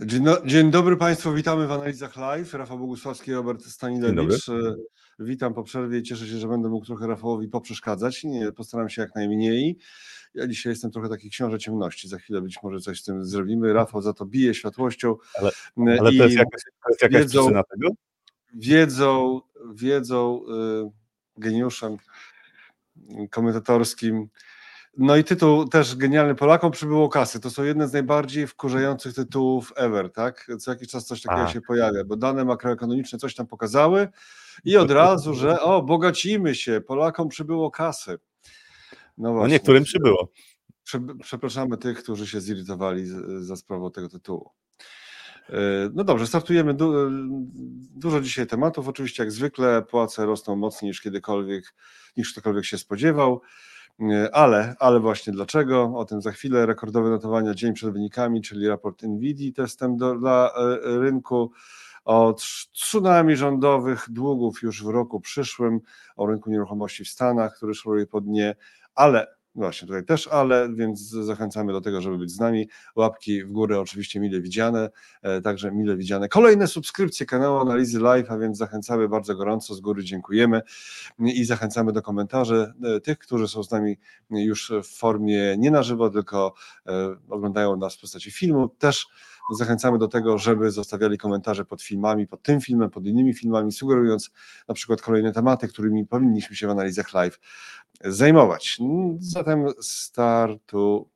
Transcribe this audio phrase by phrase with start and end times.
[0.00, 2.54] Dzień, no, dzień, dobry Państwu, witamy w analizach live.
[2.54, 4.46] Rafał Bogusławski, Robert Stanilewicz.
[5.18, 6.02] Witam po przerwie.
[6.02, 8.24] Cieszę się, że będę mógł trochę Rafałowi poprzeszkadzać.
[8.24, 9.78] Nie, postaram się jak najmniej.
[10.34, 12.08] Ja dzisiaj jestem trochę taki książę ciemności.
[12.08, 13.72] Za chwilę być może coś z tym zrobimy.
[13.72, 15.16] Rafał za to bije światłością.
[15.38, 17.88] Ale, e, ale to, jest jakaś, to jest jakaś wiedzą, przyczyna tego?
[18.54, 19.40] Wiedzą,
[19.74, 20.40] wiedzą,
[21.36, 21.96] y, geniuszem
[23.30, 24.28] komentatorskim
[24.98, 26.34] no i tytuł też genialny.
[26.34, 27.40] Polakom przybyło kasy.
[27.40, 30.46] To są jedne z najbardziej wkurzających tytułów ever, tak?
[30.60, 31.52] Co jakiś czas coś takiego A.
[31.52, 34.08] się pojawia, bo dane makroekonomiczne coś tam pokazały
[34.64, 38.18] i od razu, że o, bogacimy się, Polakom przybyło kasy.
[39.18, 39.48] No, właśnie.
[39.48, 40.32] no niektórym przybyło.
[41.22, 43.06] Przepraszamy tych, którzy się zirytowali
[43.40, 44.50] za sprawą tego tytułu.
[45.50, 45.54] E,
[45.94, 46.74] no dobrze, startujemy.
[46.74, 47.10] Du
[47.96, 48.88] dużo dzisiaj tematów.
[48.88, 51.74] Oczywiście, jak zwykle, płace rosną mocniej niż kiedykolwiek,
[52.16, 53.40] niż ktokolwiek się spodziewał.
[54.32, 55.92] Ale, ale właśnie dlaczego?
[55.96, 56.66] O tym za chwilę.
[56.66, 61.52] Rekordowe notowania dzień przed wynikami, czyli raport NVIDII testem do, dla e, rynku
[62.04, 62.34] o
[62.72, 65.80] tsunami rządowych długów już w roku przyszłym,
[66.16, 68.56] o rynku nieruchomości w Stanach, który szoruje po dnie,
[68.94, 72.68] ale Właśnie, tutaj też ale, więc zachęcamy do tego, żeby być z nami.
[72.96, 74.90] Łapki w górę oczywiście mile widziane,
[75.22, 76.28] e, także mile widziane.
[76.28, 80.62] Kolejne subskrypcje kanału Analizy Live, a więc zachęcamy bardzo gorąco, z góry dziękujemy
[81.18, 83.96] i zachęcamy do komentarzy e, tych, którzy są z nami
[84.30, 86.54] już w formie nie na żywo, tylko
[86.86, 88.68] e, oglądają nas w postaci filmu.
[88.68, 89.06] Też
[89.54, 94.30] zachęcamy do tego, żeby zostawiali komentarze pod filmami, pod tym filmem, pod innymi filmami, sugerując
[94.68, 97.40] na przykład kolejne tematy, którymi powinniśmy się w analizach live
[98.04, 98.78] zajmować.
[99.18, 101.08] Zatem startujemy.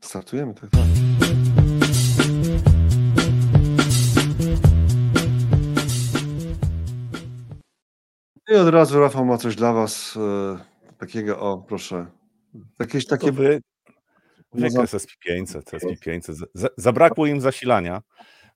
[0.00, 0.80] Startujemy, tak, tak.
[8.48, 10.58] I od razu Rafał ma coś dla Was e,
[10.98, 12.06] takiego, o proszę,
[12.78, 13.32] jakieś takie...
[13.32, 13.60] Wy...
[14.52, 16.46] Wykres SP500, SP500.
[16.76, 18.02] Zabrakło im zasilania,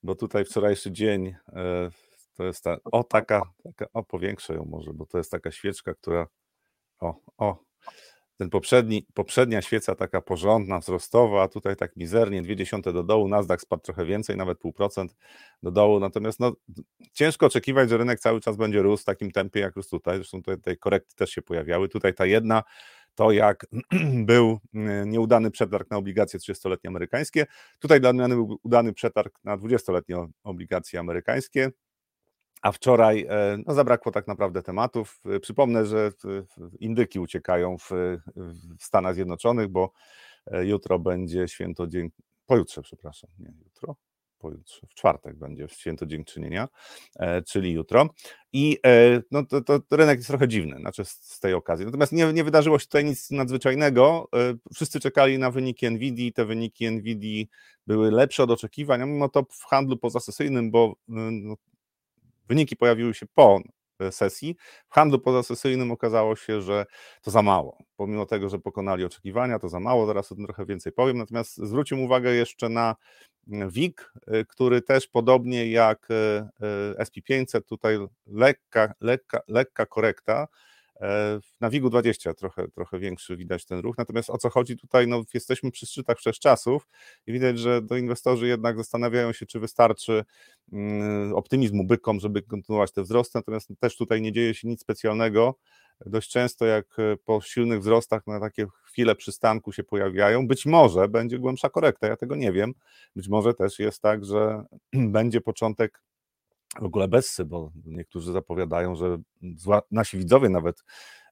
[0.02, 1.90] bo tutaj wczorajszy dzień e,
[2.40, 5.94] to jest ta, o taka, taka, o powiększę ją może, bo to jest taka świeczka,
[5.94, 6.26] która,
[7.00, 7.64] o, o,
[8.36, 13.28] ten poprzedni, poprzednia świeca taka porządna, wzrostowa, a tutaj tak mizernie, dwie dziesiąte do dołu,
[13.28, 15.16] Nasdaq spadł trochę więcej, nawet pół procent
[15.62, 16.52] do dołu, natomiast no,
[17.12, 20.38] ciężko oczekiwać, że rynek cały czas będzie rósł w takim tempie, jak rósł tutaj, zresztą
[20.38, 22.62] tutaj, tutaj korekty też się pojawiały, tutaj ta jedna,
[23.14, 23.66] to jak
[24.30, 27.46] był mm, nieudany przetarg na obligacje 30-letnie amerykańskie,
[27.78, 31.70] tutaj dla mnie był udany przetarg na 20-letnie obligacje amerykańskie,
[32.62, 35.20] a wczoraj e, no, zabrakło tak naprawdę tematów.
[35.26, 36.12] E, przypomnę, że
[36.80, 37.90] indyki uciekają w,
[38.80, 39.92] w Stanach Zjednoczonych, bo
[40.46, 42.10] e, jutro będzie święto dzień,
[42.46, 43.96] pojutrze, przepraszam, nie jutro,
[44.40, 46.68] pojutrze, w czwartek będzie święto dziękczynienia,
[47.46, 48.08] czyli jutro.
[48.52, 48.78] I
[49.30, 51.86] no, to, to, rynek jest trochę dziwny, znaczy z, tej okazji.
[51.86, 54.28] Natomiast nie, nie, wydarzyło się tutaj nic nadzwyczajnego.
[54.74, 57.48] Wszyscy czekali na wyniki NVIDII, te wyniki NVIDII
[57.86, 61.56] były lepsze od oczekiwań, mimo to w handlu pozasesyjnym, bo no,
[62.50, 63.62] Wyniki pojawiły się po e,
[64.10, 64.56] sesji.
[64.88, 66.86] W handlu pozasesyjnym okazało się, że
[67.22, 67.78] to za mało.
[67.96, 71.18] Pomimo tego, że pokonali oczekiwania, to za mało, zaraz o tym trochę więcej powiem.
[71.18, 72.96] Natomiast zwróćmy uwagę jeszcze na
[73.48, 76.48] mm, WIG, e, który też podobnie jak e,
[77.04, 80.69] SP500, tutaj lekka, lekka, lekka korekta, E,
[81.60, 85.22] na WIG-u 20 trochę, trochę większy widać ten ruch, natomiast o co chodzi tutaj, no
[85.34, 86.86] jesteśmy przy szczytach wszechczasów
[87.26, 90.24] i widać, że to inwestorzy jednak zastanawiają się, czy wystarczy
[90.72, 95.54] mm, optymizmu bykom, żeby kontynuować te wzrosty, natomiast też tutaj nie dzieje się nic specjalnego,
[96.06, 101.08] dość często jak e, po silnych wzrostach na takie chwile przystanku się pojawiają, być może
[101.08, 102.74] będzie głębsza korekta, ja tego nie wiem,
[103.16, 106.02] być może też jest tak, że będzie początek
[106.78, 109.18] w ogóle bezsy, bo niektórzy zapowiadają, że
[109.90, 110.84] nasi widzowie nawet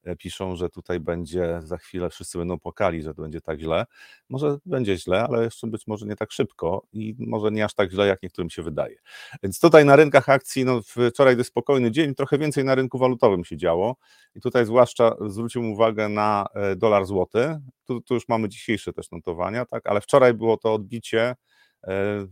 [0.04, 3.86] e, piszą, że tutaj będzie za chwilę wszyscy będą płakali, że to będzie tak źle.
[4.28, 7.90] Może będzie źle, ale jeszcze być może nie tak szybko i może nie aż tak
[7.90, 8.96] źle, jak niektórym się wydaje.
[9.42, 10.80] Więc tutaj na rynkach akcji, no
[11.12, 13.96] wczoraj to spokojny dzień, trochę więcej na rynku walutowym się działo
[14.34, 17.60] i tutaj zwłaszcza zwróciłem uwagę na e, dolar złoty.
[17.84, 21.36] Tu, tu już mamy dzisiejsze też notowania, tak, ale wczoraj było to odbicie
[21.84, 22.26] e,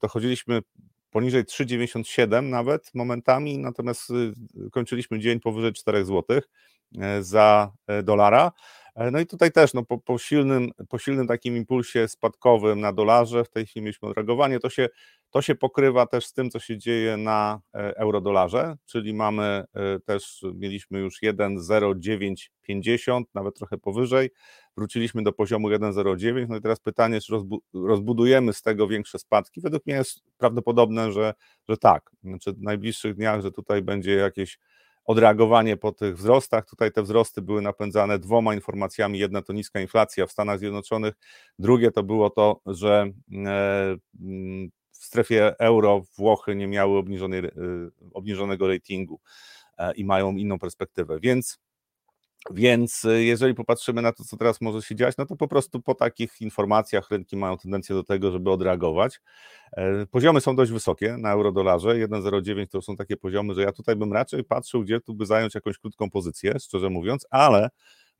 [0.00, 0.60] dochodziliśmy
[1.10, 6.40] poniżej 3,97 nawet momentami, natomiast y, kończyliśmy dzień powyżej 4 zł
[6.98, 8.52] e, za e, dolara.
[8.94, 12.92] E, no i tutaj też no, po, po, silnym, po silnym takim impulsie spadkowym na
[12.92, 14.88] dolarze, w tej chwili mieliśmy odreagowanie, to się,
[15.30, 19.64] to się pokrywa też z tym, co się dzieje na eurodolarze, czyli mamy
[20.04, 24.30] też, mieliśmy już 1,0950, nawet trochę powyżej,
[24.76, 26.46] wróciliśmy do poziomu 1,09.
[26.48, 27.34] No i teraz pytanie, czy
[27.74, 29.60] rozbudujemy z tego większe spadki?
[29.60, 31.34] Według mnie jest prawdopodobne, że,
[31.68, 32.10] że tak.
[32.24, 34.58] Znaczy w najbliższych dniach, że tutaj będzie jakieś
[35.04, 36.66] odreagowanie po tych wzrostach.
[36.66, 39.18] Tutaj te wzrosty były napędzane dwoma informacjami.
[39.18, 41.14] Jedna to niska inflacja w Stanach Zjednoczonych,
[41.58, 47.02] drugie to było to, że mm, w strefie euro Włochy nie miały
[48.12, 49.20] obniżonego ratingu
[49.96, 51.18] i mają inną perspektywę.
[51.22, 51.58] Więc
[52.50, 55.80] więc y, jeżeli popatrzymy na to, co teraz może się dziać, no to po prostu
[55.80, 59.20] po takich informacjach rynki mają tendencję do tego, żeby odreagować.
[59.72, 61.88] E, poziomy są dość wysokie na eurodolarze.
[61.88, 65.54] 1,09 to są takie poziomy, że ja tutaj bym raczej patrzył, gdzie tu by zająć
[65.54, 67.70] jakąś krótką pozycję, szczerze mówiąc, ale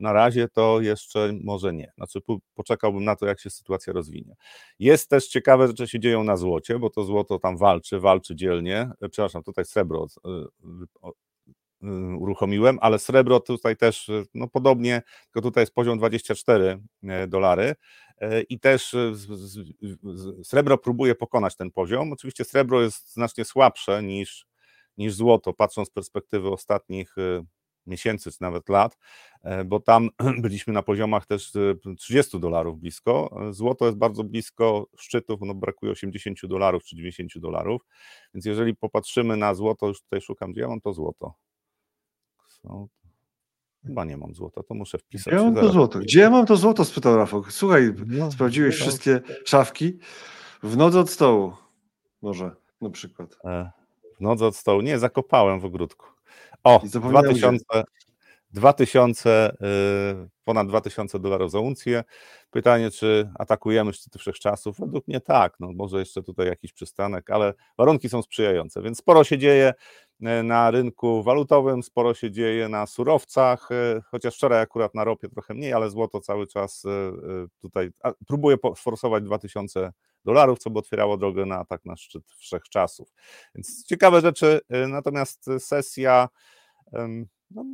[0.00, 1.92] na razie to jeszcze może nie.
[1.96, 2.20] Znaczy,
[2.54, 4.34] poczekałbym na to, jak się sytuacja rozwinie.
[4.78, 8.90] Jest też ciekawe rzeczy się dzieją na złocie, bo to złoto tam walczy, walczy dzielnie.
[9.00, 10.06] E, przepraszam, tutaj srebro
[11.04, 11.10] e,
[11.82, 16.80] Y, uruchomiłem, ale srebro tutaj też no podobnie, tylko tutaj jest poziom 24
[17.24, 17.74] y, dolary
[18.48, 18.96] i też
[20.42, 22.12] srebro próbuje pokonać ten poziom.
[22.12, 24.46] Oczywiście srebro jest znacznie słabsze niż,
[24.96, 27.14] niż złoto, patrząc z perspektywy ostatnich
[27.86, 28.98] miesięcy czy nawet lat,
[29.66, 30.08] bo tam
[30.42, 31.52] byliśmy na poziomach też
[31.98, 33.40] 30 dolarów blisko.
[33.50, 37.82] Złoto jest bardzo blisko szczytów, no brakuje 80 dolarów czy 90 dolarów,
[38.34, 41.34] więc jeżeli popatrzymy na złoto, już tutaj szukam, gdzie ja mam to złoto.
[43.86, 45.34] Chyba nie mam złota, to muszę wpisać.
[45.34, 45.98] Gdzie ja mam to złoto?
[45.98, 46.84] Gdzie ja mam to złoto?
[46.84, 47.44] spytał Rafał.
[47.48, 49.98] Słuchaj, no, sprawdziłeś no, wszystkie szafki
[50.62, 51.52] w nodze od stołu.
[52.22, 53.36] Może na przykład.
[53.44, 53.70] E,
[54.18, 54.80] w nodze od stołu.
[54.80, 56.06] Nie, zakopałem w ogródku.
[56.64, 57.64] O, 2000,
[58.52, 59.52] 2000,
[60.24, 62.04] y, ponad 2000 dolarów za uncję.
[62.50, 64.80] Pytanie, czy atakujemy szczyty wszechczasów?
[64.80, 69.24] Według mnie tak, no może jeszcze tutaj jakiś przystanek, ale warunki są sprzyjające, więc sporo
[69.24, 69.74] się dzieje
[70.20, 75.28] y, na rynku walutowym, sporo się dzieje na surowcach, y, chociaż wczoraj akurat na ropie
[75.28, 76.84] trochę mniej, ale złoto cały czas
[77.60, 77.90] tutaj
[78.26, 79.92] próbuje sforsować 2000
[80.24, 83.12] dolarów, co by otwierało drogę na atak na szczyt wszechczasów.
[83.54, 86.28] Więc ciekawe rzeczy, natomiast sesja
[87.50, 87.64] no,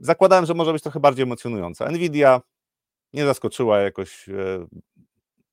[0.00, 1.90] zakładałem, że może być trochę bardziej emocjonująca.
[1.90, 2.40] Nvidia
[3.12, 4.66] nie zaskoczyła jakoś e,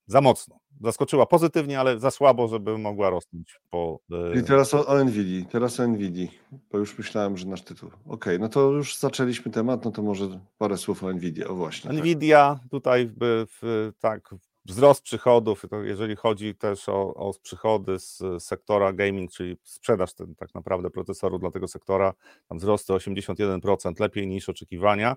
[0.07, 0.59] za mocno.
[0.81, 3.99] Zaskoczyła pozytywnie, ale za słabo, żeby mogła rosnąć po.
[4.11, 6.31] E, I teraz o, o Nvidii, teraz o Nvidii,
[6.71, 7.89] bo już myślałem, że nasz tytuł.
[7.89, 11.55] Okej, okay, no to już zaczęliśmy temat, no to może parę słów o Nvidia, o
[11.55, 11.89] właśnie.
[11.89, 11.99] Tak.
[11.99, 12.69] Nvidia tak.
[12.69, 14.35] tutaj w, w, tak
[14.69, 20.55] wzrost przychodów, jeżeli chodzi też o, o przychody z sektora gaming, czyli sprzedaż ten, tak
[20.55, 22.13] naprawdę procesoru dla tego sektora,
[22.49, 25.15] tam wzrosty 81%, lepiej niż oczekiwania.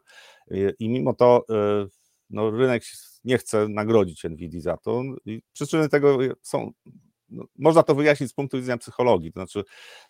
[0.78, 1.44] I mimo to
[1.84, 1.88] y,
[2.30, 2.82] no, rynek
[3.24, 5.02] nie chce nagrodzić Nvidia za to.
[5.24, 6.72] I przyczyny tego są
[7.28, 9.64] no, można to wyjaśnić z punktu widzenia psychologii, to znaczy,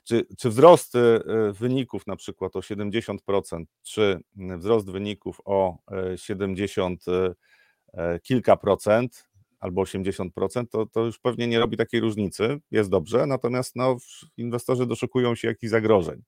[0.04, 1.20] czy, czy wzrost y,
[1.52, 5.76] wyników na przykład o 70%, czy wzrost wyników o
[6.16, 9.31] 70 y, kilka procent,
[9.62, 13.96] albo 80%, to, to już pewnie nie robi takiej różnicy, jest dobrze, natomiast no,
[14.36, 16.22] inwestorzy doszukują się jakichś zagrożeń.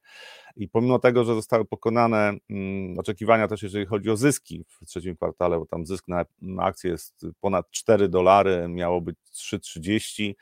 [0.56, 5.16] I pomimo tego, że zostały pokonane mm, oczekiwania też jeżeli chodzi o zyski w trzecim
[5.16, 10.34] kwartale, bo tam zysk na, na akcję jest ponad 4 dolary, miało być 3,30,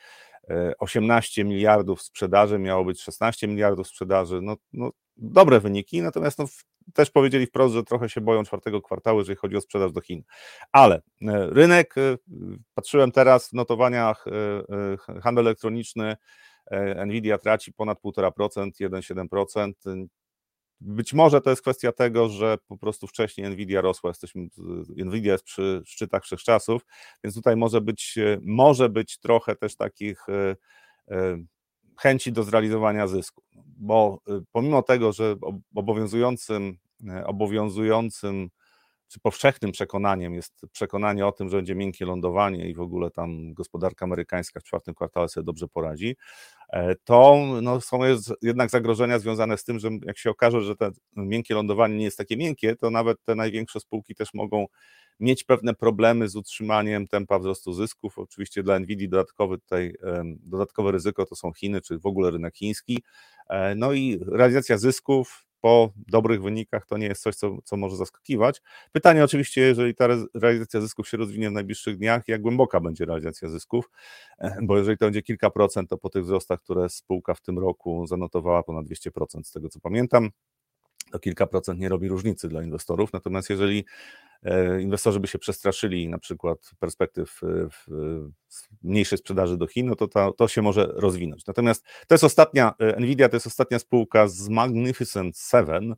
[0.79, 6.47] 18 e, miliardów sprzedaży, miało być 16 miliardów sprzedaży, no, no dobre wyniki, natomiast no,
[6.95, 10.23] też powiedzieli wprost, że trochę się boją czwartego kwartału, jeżeli chodzi o sprzedaż do Chin.
[10.73, 12.17] Ale e, rynek, e,
[12.75, 14.25] patrzyłem teraz w notowaniach,
[15.17, 16.17] e, handel elektroniczny,
[17.07, 20.07] Nvidia traci ponad 1,5%, 1,7%.
[20.81, 24.49] Być może to jest kwestia tego, że po prostu wcześniej Nvidia rosła, jesteśmy,
[24.97, 26.87] Nvidia jest przy szczytach wszechczasów,
[27.25, 30.27] więc tutaj może być, może być trochę też takich
[31.97, 33.43] chęci do zrealizowania zysku.
[33.77, 35.37] Bo y, pomimo tego, że
[35.75, 38.51] obowiązującym, e, obowiązującym
[39.13, 43.55] czy powszechnym przekonaniem jest przekonanie o tym, że będzie miękkie lądowanie i w ogóle tam
[43.55, 46.17] gospodarka amerykańska w czwartym kwartale sobie dobrze poradzi,
[46.73, 48.01] e, to no, są
[48.43, 52.19] jednak zagrożenia związane z tym, że jak się okaże, że to miękkie lądowanie nie jest
[52.19, 54.67] takie miękkie, to nawet te największe spółki też mogą
[55.21, 58.19] mieć pewne problemy z utrzymaniem tempa wzrostu zysków.
[58.19, 59.95] Oczywiście dla Nvidia dodatkowy tutaj,
[60.41, 63.03] dodatkowe ryzyko to są Chiny, czy w ogóle rynek chiński.
[63.49, 67.97] E, no i realizacja zysków po dobrych wynikach to nie jest coś, co, co może
[67.97, 68.63] zaskakiwać.
[68.93, 73.49] Pytanie oczywiście, jeżeli ta realizacja zysków się rozwinie w najbliższych dniach, jak głęboka będzie realizacja
[73.49, 73.91] zysków,
[74.39, 77.59] e, bo jeżeli to będzie kilka procent, to po tych wzrostach, które spółka w tym
[77.59, 80.31] roku zanotowała ponad 200% z tego co pamiętam,
[81.13, 83.13] to kilka procent nie robi różnicy dla inwestorów.
[83.13, 83.85] Natomiast jeżeli
[84.43, 87.41] e, inwestorzy by się przestraszyli na przykład perspektyw
[88.83, 91.47] mniejszej sprzedaży do Chin, no to to, to się może rozwinąć.
[91.47, 95.95] Natomiast to jest ostatnia, e, Nvidia to jest ostatnia spółka z Magnificent Seven,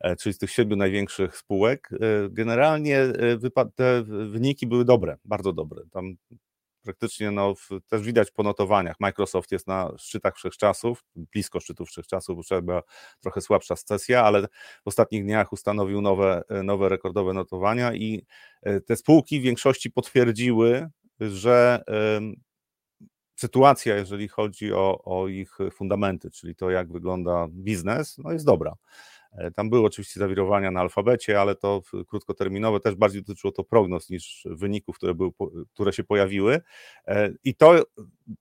[0.00, 1.90] e, czyli z tych siedmiu największych spółek.
[2.30, 3.06] Generalnie
[3.74, 5.82] te wyniki były dobre, bardzo dobre.
[5.92, 6.16] Tam
[6.88, 7.54] praktycznie no,
[7.88, 8.96] też widać po notowaniach.
[9.00, 12.82] Microsoft jest na szczytach wszechczasów, blisko szczytów wszechczasów, bo trzeba
[13.20, 14.42] trochę słabsza sesja, ale
[14.84, 18.26] w ostatnich dniach ustanowił nowe, nowe rekordowe notowania i
[18.86, 20.88] te spółki w większości potwierdziły,
[21.20, 21.82] że
[23.36, 28.74] sytuacja, jeżeli chodzi o, o ich fundamenty, czyli to, jak wygląda biznes, no jest dobra.
[29.38, 34.10] E, tam były oczywiście zawirowania na alfabecie, ale to krótkoterminowe też bardziej dotyczyło to prognoz
[34.10, 35.30] niż wyników, które, były,
[35.74, 36.60] które się pojawiły.
[37.06, 37.82] E, I to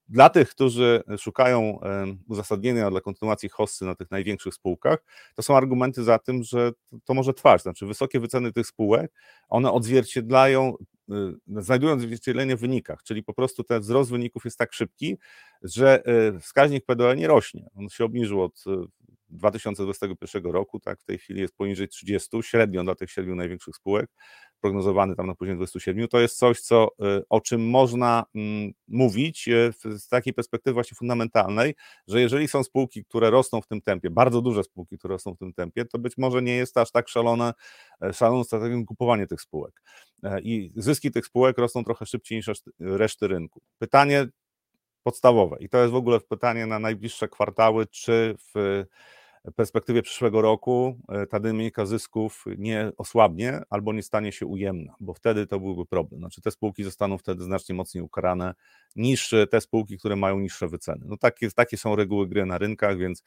[0.09, 1.79] dla tych, którzy szukają
[2.27, 5.03] uzasadnienia dla kontynuacji hossy na tych największych spółkach,
[5.35, 6.71] to są argumenty za tym, że
[7.05, 7.61] to może trwać.
[7.61, 9.11] Znaczy, wysokie wyceny tych spółek,
[9.49, 10.75] one odzwierciedlają
[11.47, 15.17] znajdują odzwierciedlenie w wynikach, czyli po prostu ten wzrost wyników jest tak szybki,
[15.63, 16.03] że
[16.41, 17.67] wskaźnik PDL nie rośnie.
[17.75, 18.63] On się obniżył od
[19.29, 24.09] 2021 roku, tak, w tej chwili jest poniżej 30, średnio dla tych siedmiu największych spółek,
[24.61, 26.87] prognozowany tam na poziomie 27, to jest coś, co,
[27.19, 31.75] y, o czym można mm, mówić y, z takiej perspektywy właśnie fundamentalnej,
[32.07, 35.37] że jeżeli są spółki, które rosną w tym tempie, bardzo duże spółki, które rosną w
[35.37, 37.53] tym tempie, to być może nie jest aż tak szalone,
[38.03, 39.81] e, szaloną strategią kupowanie tych spółek.
[40.23, 43.61] E, I zyski tych spółek rosną trochę szybciej niż reszty rynku.
[43.79, 44.27] Pytanie
[45.03, 48.83] podstawowe, i to jest w ogóle pytanie na najbliższe kwartały, czy w
[49.55, 55.13] perspektywie przyszłego roku e, ta dynamika zysków nie osłabnie albo nie stanie się ujemna, bo
[55.13, 56.21] wtedy to byłby problem.
[56.21, 58.53] Znaczy te spółki zostaną wtedy znacznie mocniej ukarane
[58.95, 61.05] niż te spółki, które mają niższe wyceny.
[61.05, 63.23] No takie, takie są reguły gry na rynkach, więc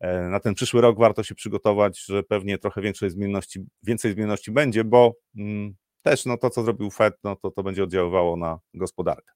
[0.00, 4.50] e, na ten przyszły rok warto się przygotować, że pewnie trochę większej zmienności, więcej zmienności
[4.52, 8.58] będzie, bo mm, też no, to, co zrobił Fed, no, to, to będzie oddziaływało na
[8.74, 9.32] gospodarkę.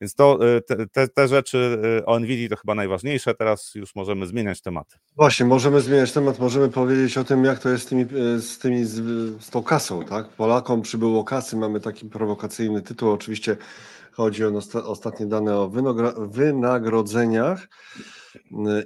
[0.00, 4.26] Więc to, y, te, te, rzeczy y, o NVIDII to chyba najważniejsze, teraz już możemy
[4.26, 4.96] zmieniać tematy.
[5.16, 8.58] Właśnie, możemy zmieniać temat, możemy powiedzieć o tym, jak to jest z, tymi, y, z,
[8.58, 8.94] tymi, z,
[9.44, 10.28] z tą kasą, tak?
[10.28, 13.56] Polakom przybyło kasy, mamy taki prowokacyjny tytuł, oczywiście
[14.12, 14.52] chodzi o
[14.84, 15.70] ostatnie dane o
[16.28, 17.68] wynagrodzeniach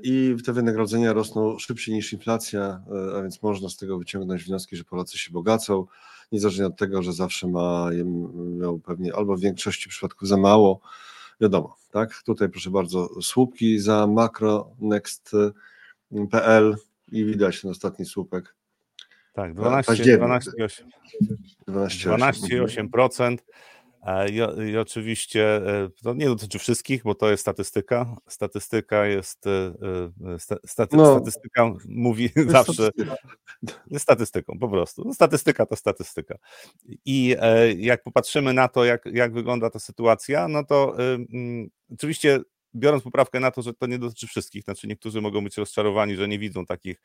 [0.02, 2.82] i te wynagrodzenia rosną szybciej niż inflacja,
[3.18, 5.86] a więc można z tego wyciągnąć wnioski, że Polacy się bogacą
[6.32, 7.90] niezależnie od tego, że zawsze ma
[8.34, 10.80] miał pewnie albo w większości przypadków za mało,
[11.40, 12.22] wiadomo, tak?
[12.22, 16.76] Tutaj proszę bardzo, słupki za makronext.pl
[17.12, 18.54] i widać ten ostatni słupek.
[19.32, 20.16] Tak, 12,8%.
[20.16, 20.50] 12,
[21.66, 22.60] 12, 12, E,
[24.30, 24.34] I,
[24.70, 28.16] I, oczywiście e, to nie dotyczy wszystkich, bo to jest statystyka.
[28.28, 29.46] Statystyka jest.
[29.46, 29.74] E,
[30.66, 32.90] staty, no, statystyka mówi jest zawsze.
[33.90, 35.02] Jest statystyką, po prostu.
[35.06, 36.38] No, statystyka to statystyka.
[37.04, 37.36] I
[37.76, 42.40] jak popatrzymy na to, jak, jak wygląda ta sytuacja, no to um, oczywiście
[42.74, 46.28] biorąc poprawkę na to, że to nie dotyczy wszystkich, znaczy niektórzy mogą być rozczarowani, że
[46.28, 47.02] nie widzą takich,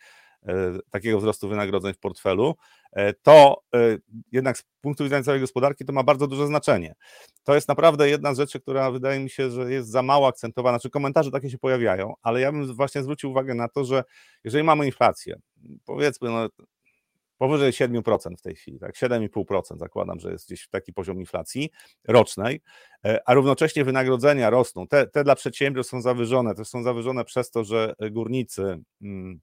[0.48, 2.56] e, takiego wzrostu wynagrodzeń w portfelu,
[2.92, 3.98] e, to e,
[4.32, 6.96] jednak z punktu widzenia całej gospodarki to ma bardzo duże znaczenie.
[7.44, 10.78] To jest naprawdę jedna z rzeczy, która wydaje mi się, że jest za mało akcentowana,
[10.78, 14.04] czy znaczy komentarze takie się pojawiają, ale ja bym właśnie zwrócił uwagę na to, że
[14.44, 15.40] jeżeli mamy inflację,
[15.86, 16.50] powiedzmy, no,
[17.40, 21.70] powyżej 7% w tej chwili, tak 7,5% zakładam, że jest gdzieś taki poziom inflacji
[22.08, 22.62] rocznej,
[23.06, 24.88] e, a równocześnie wynagrodzenia rosną.
[24.88, 29.40] Te, te dla przedsiębiorstw są zawyżone, też są zawyżone przez to, że górnicy, mm,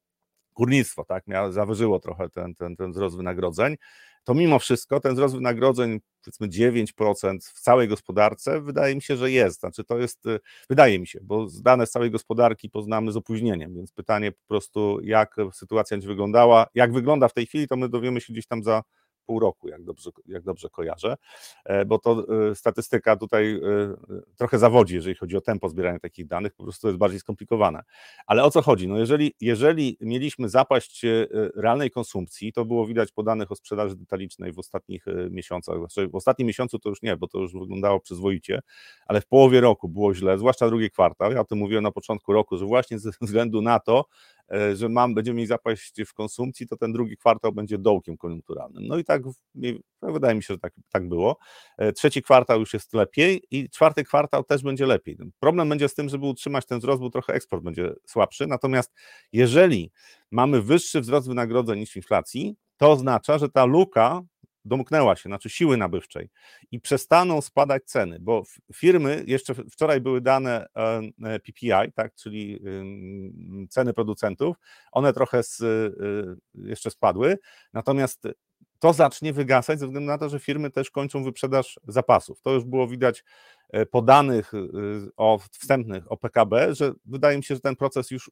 [0.57, 3.77] górnictwo tak, miało, zawyżyło trochę ten, ten, ten wzrost wynagrodzeń,
[4.25, 9.31] to mimo wszystko ten wzrost wynagrodzeń, powiedzmy 9% w całej gospodarce, wydaje mi się, że
[9.31, 9.61] jest.
[9.61, 13.75] Znaczy to jest, y, wydaje mi się, bo dane z całej gospodarki poznamy z opóźnieniem,
[13.75, 17.89] więc pytanie po prostu, jak sytuacja będzie wyglądała, jak wygląda w tej chwili, to my
[17.89, 18.83] dowiemy się gdzieś tam za
[19.27, 21.17] pół roku, jak dobrze, jak dobrze kojarzę,
[21.65, 23.61] e, bo to e, statystyka tutaj e,
[24.37, 27.83] trochę zawodzi, jeżeli chodzi o tempo zbierania takich danych, po prostu jest bardziej skomplikowane.
[28.27, 28.89] Ale o co chodzi?
[28.89, 31.03] No jeżeli, jeżeli mieliśmy zapaść
[31.57, 36.15] realnej konsumpcji, to było widać po danych o sprzedaży detalicznej w ostatnich miesiącach, znaczy w
[36.15, 38.61] ostatnim miesiącu to już nie, bo to już wyglądało przyzwoicie,
[39.07, 41.33] ale w połowie roku było źle, zwłaszcza drugi kwartał.
[41.33, 44.05] Ja o tym mówiłem na początku roku, że właśnie ze względu na to,
[44.75, 48.87] że mam, będziemy mieli zapaść w konsumpcji, to ten drugi kwartał będzie dołkiem koniunkturalnym.
[48.87, 49.23] No i tak
[50.03, 51.39] no wydaje mi się, że tak, tak było.
[51.79, 55.17] E, trzeci kwartał już jest lepiej i czwarty kwartał też będzie lepiej.
[55.41, 58.47] Problem będzie z tym, żeby utrzymać ten wzrost, bo trochę eksport będzie słabszy.
[58.47, 58.93] Natomiast
[59.33, 59.93] jeżeli
[60.31, 64.23] mamy wyższy wzrost wynagrodzeń niż inflacji, to oznacza, że ta luka
[64.67, 66.31] domknęła się, znaczy siły nabywczej
[66.71, 68.43] i przestaną spadać ceny, bo
[68.75, 72.61] firmy, jeszcze wczoraj były dane e, e, PPI, tak, czyli
[73.71, 74.57] ceny producentów,
[74.93, 75.67] one trochę z, e,
[76.55, 77.39] jeszcze spadły,
[77.73, 78.23] natomiast
[78.79, 82.41] to zacznie wygasać ze względu na to, że firmy też kończą wyprzedaż zapasów.
[82.43, 83.25] To już było widać
[83.91, 84.53] po danych
[85.17, 88.31] o wstępnych o PKB, że wydaje mi się, że ten proces już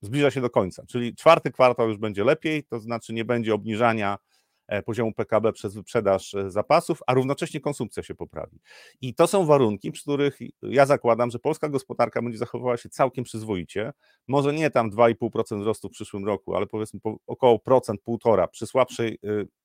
[0.00, 4.14] zbliża się do końca, czyli czwarty kwartał już będzie lepiej, to znaczy nie będzie obniżania
[4.14, 4.37] e,
[4.86, 8.60] poziomu PKB przez wyprzedaż e, zapasów, a równocześnie konsumpcja się poprawi.
[9.00, 13.24] I to są warunki, przy których ja zakładam, że polska gospodarka będzie zachowywała się całkiem
[13.24, 13.92] przyzwoicie.
[14.28, 19.18] Może nie tam 2,5% wzrostu w przyszłym roku, ale powiedzmy około procent, półtora przy słabszej,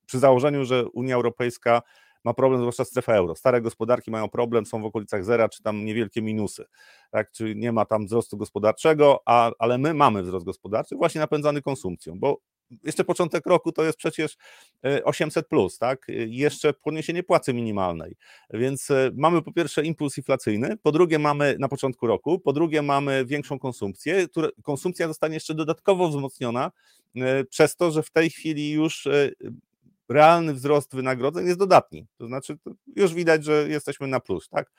[0.06, 1.82] przy założeniu, że Unia Europejska
[2.24, 3.36] ma problem, zwłaszcza strefa euro.
[3.36, 6.64] Stare gospodarki mają problem, są w okolicach zera, czy tam niewielkie minusy.
[7.10, 7.30] Tak?
[7.30, 12.18] Czyli nie ma tam wzrostu gospodarczego, a, ale my mamy wzrost gospodarczy, właśnie napędzany konsumpcją,
[12.18, 12.38] bo
[12.84, 14.36] jeszcze początek roku to jest przecież
[15.04, 16.06] 800 e, plus, tak?
[16.26, 18.16] Jeszcze podniesienie płacy minimalnej.
[18.50, 22.82] Więc e, mamy po pierwsze impuls inflacyjny, po drugie mamy na początku roku, po drugie
[22.82, 24.28] mamy większą konsumpcję.
[24.28, 26.72] Która, konsumpcja zostanie jeszcze dodatkowo wzmocniona
[27.16, 29.08] e, przez to, że w tej chwili już
[30.14, 32.06] realny wzrost wynagrodzeń jest dodatni.
[32.18, 34.70] To znaczy, to już widać, że jesteśmy na plus, tak?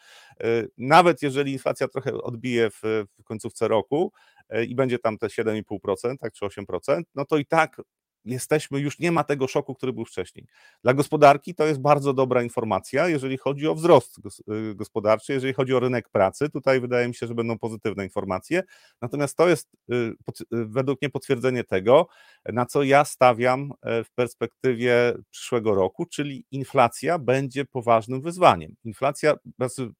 [0.44, 2.82] E, nawet jeżeli inflacja trochę odbije w,
[3.20, 4.12] w końcówce roku
[4.50, 7.82] e, i będzie tam te 7,5%, tak, czy 8%, no to i tak
[8.25, 10.48] jesteśmy, już nie ma tego szoku, który był wcześniej.
[10.84, 15.74] Dla gospodarki to jest bardzo dobra informacja, jeżeli chodzi o wzrost y, gospodarczy, jeżeli chodzi
[15.74, 16.50] o rynek pracy.
[16.50, 18.63] Tutaj wydaje mi się, że będą pozytywne informacje.
[19.01, 20.13] Natomiast to jest y, y,
[20.51, 22.08] według mnie potwierdzenie tego,
[22.46, 28.75] na co ja stawiam e, w perspektywie przyszłego roku, czyli inflacja będzie poważnym wyzwaniem.
[28.84, 29.91] Inflacja, znaczy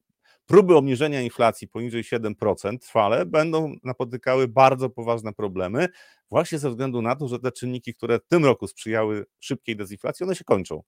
[0.46, 5.88] próby obniżenia inflacji poniżej 7% trwale będą napotykały bardzo poważne problemy,
[6.30, 10.24] właśnie ze względu na to, że te czynniki, które w tym roku sprzyjały szybkiej dezinflacji,
[10.24, 10.82] one się kończą.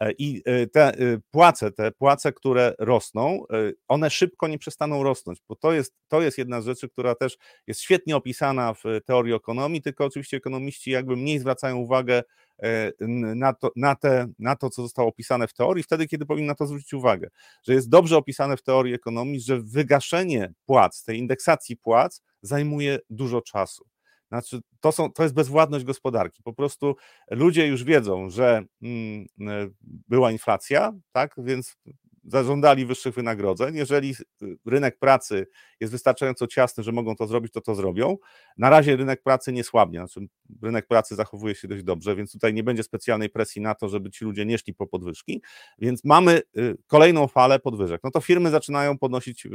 [0.00, 3.44] E, I e, te e, płace, te płace, które rosną,
[3.88, 7.36] one szybko nie przestaną rosnąć, bo to jest, to jest jedna z rzeczy, która też
[7.66, 12.22] jest świetnie opisana w teorii ekonomii, tylko oczywiście ekonomiści jakby mniej zwracają uwagę
[13.10, 16.54] na to, na, te, na to, co zostało opisane w teorii, wtedy, kiedy powinno na
[16.54, 17.28] to zwrócić uwagę,
[17.66, 23.42] że jest dobrze opisane w teorii ekonomii, że wygaszenie płac, tej indeksacji płac zajmuje dużo
[23.42, 23.93] czasu.
[24.28, 26.42] Znaczy, to, są, to jest bezwładność gospodarki.
[26.42, 26.96] Po prostu
[27.30, 29.68] ludzie już wiedzą, że mm, e,
[30.08, 31.76] była inflacja, tak, więc
[32.26, 33.76] zażądali wyższych wynagrodzeń.
[33.76, 35.46] Jeżeli y, rynek pracy
[35.80, 38.16] jest wystarczająco ciasny, że mogą to zrobić, to to zrobią.
[38.58, 40.20] Na razie rynek pracy nie słabnie, znaczy
[40.62, 44.10] rynek pracy zachowuje się dość dobrze, więc tutaj nie będzie specjalnej presji na to, żeby
[44.10, 45.42] ci ludzie nie szli po podwyżki,
[45.78, 48.00] więc mamy y, kolejną falę podwyżek.
[48.04, 49.46] No to firmy zaczynają podnosić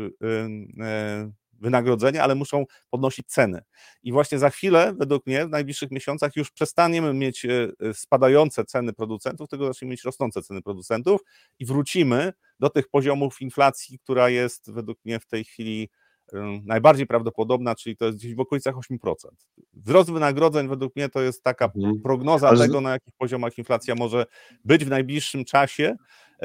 [1.61, 3.61] wynagrodzenia, ale muszą podnosić ceny.
[4.03, 8.65] I właśnie za chwilę, według mnie, w najbliższych miesiącach już przestaniemy mieć e, e, spadające
[8.65, 11.21] ceny producentów, tylko zaczniemy mieć rosnące ceny producentów
[11.59, 15.89] i wrócimy do tych poziomów inflacji, która jest według mnie w tej chwili
[16.65, 19.15] najbardziej prawdopodobna, czyli to jest gdzieś w okolicach 8%.
[19.73, 22.01] Wzrost wynagrodzeń według mnie to jest taka mhm.
[22.01, 24.25] prognoza tego, na jakich poziomach inflacja może
[24.65, 25.97] być w najbliższym czasie, e,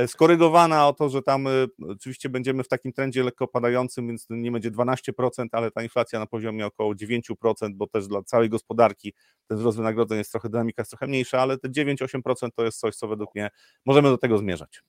[0.06, 1.50] skorygowana o to, że tam e,
[1.88, 6.26] oczywiście będziemy w takim trendzie lekko padającym, więc nie będzie 12%, ale ta inflacja na
[6.26, 7.32] poziomie około 9%,
[7.74, 9.14] bo też dla całej gospodarki
[9.48, 12.96] ten wzrost wynagrodzeń jest trochę, dynamika jest trochę mniejsza, ale te 9-8% to jest coś,
[12.96, 13.50] co według mnie
[13.86, 14.82] możemy do tego zmierzać.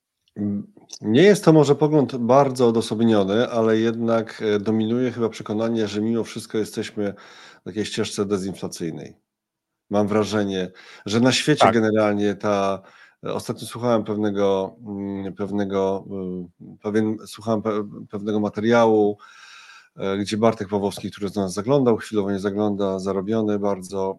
[1.01, 6.23] Nie jest to może pogląd bardzo odosobniony, ale jednak e, dominuje chyba przekonanie, że mimo
[6.23, 7.13] wszystko jesteśmy
[7.61, 9.15] w takiej ścieżce dezinflacyjnej.
[9.89, 10.71] Mam wrażenie,
[11.05, 11.73] że na świecie tak.
[11.73, 12.81] generalnie ta.
[13.25, 16.05] E, ostatnio słuchałem pewnego, mm, pewnego,
[16.61, 17.61] e, pewien, słuchałem
[18.09, 19.17] pewnego materiału,
[20.19, 24.17] gdzie Bartek Pawłowski, który z nas zaglądał, chwilowo nie zagląda, zarobiony bardzo,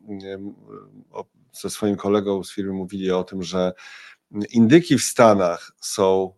[1.52, 3.72] ze swoim kolegą z firmy mówili o tym, że
[4.50, 6.32] Indyki w Stanach są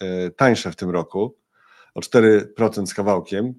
[0.00, 1.36] e, tańsze w tym roku,
[1.94, 3.54] o 4% z kawałkiem.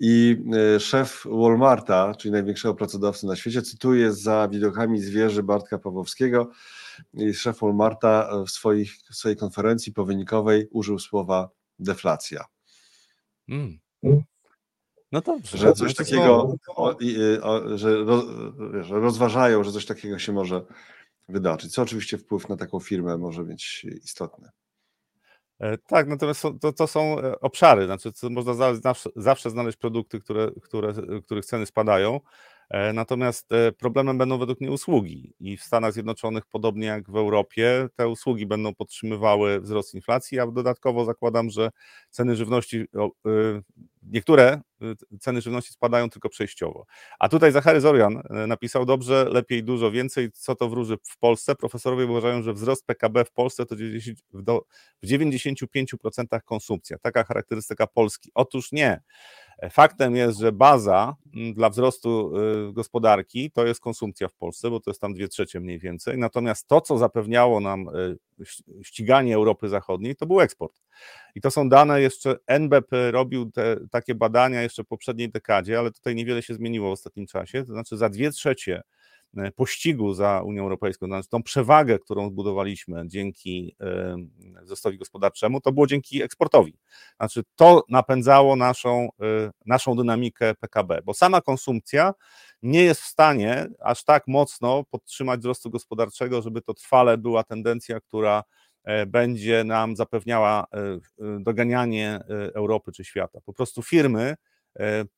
[0.00, 0.42] I
[0.76, 6.50] e, szef Walmarta, czyli największego pracodawcy na świecie, cytuje za widokami z wieży Bartka Pawłowskiego.
[7.34, 12.44] Szef Walmarta w, swoich, w swojej konferencji powynikowej użył słowa deflacja.
[13.48, 13.78] Mm.
[15.12, 15.58] No dobrze.
[15.58, 16.96] Że coś no takiego, o,
[17.42, 18.24] o, że, roz,
[18.80, 20.64] że rozważają, że coś takiego się może
[21.28, 24.48] wydarzyć, co oczywiście wpływ na taką firmę może mieć istotny.
[25.58, 28.54] E, tak, natomiast to, to są e, obszary, znaczy można
[29.16, 32.20] zawsze, znaleźć produkty, które, które, których ceny spadają,
[32.94, 35.34] natomiast problemem będą według mnie usługi.
[35.40, 40.46] I w Stanach Zjednoczonych, podobnie jak w Europie, te usługi będą podtrzymywały wzrost inflacji, a
[40.46, 41.70] dodatkowo zakładam, że
[42.10, 42.84] ceny żywności
[44.12, 46.86] niektóre y, ceny żywności spadają tylko przejściowo.
[47.18, 51.54] A tutaj Zachary Zorian y, napisał dobrze, lepiej, dużo więcej, co to wróży w Polsce.
[51.54, 53.76] Profesorowie uważają, że wzrost PKB w Polsce to
[55.02, 56.98] w 95% konsumpcja.
[56.98, 58.30] Taka charakterystyka Polski.
[58.34, 59.00] Otóż nie.
[59.70, 62.32] Faktem jest, że baza mm, dla wzrostu
[62.68, 66.18] y, gospodarki to jest konsumpcja w Polsce, bo to jest tam dwie trzecie mniej więcej.
[66.18, 67.86] Natomiast to, co zapewniało nam
[68.82, 70.80] ściganie Europy Zachodniej, to był eksport.
[71.34, 75.90] I to są dane jeszcze, NBP robił te, takie badania jeszcze w poprzedniej dekadzie, ale
[75.92, 78.82] tutaj niewiele się zmieniło w ostatnim czasie, to znaczy za dwie trzecie
[79.56, 83.76] pościgu za Unią Europejską, znaczy tą przewagę, którą zbudowaliśmy dzięki
[84.62, 86.78] wzrostowi gospodarczemu, to było dzięki eksportowi.
[87.16, 89.08] Znaczy to napędzało naszą,
[89.66, 92.14] naszą dynamikę PKB, bo sama konsumpcja
[92.62, 98.00] nie jest w stanie aż tak mocno podtrzymać wzrostu gospodarczego, żeby to trwale była tendencja,
[98.00, 98.67] która e,
[99.06, 100.98] będzie nam zapewniała e, e,
[101.40, 102.20] doganianie
[102.54, 103.40] Europy czy świata.
[103.44, 104.34] Po prostu firmy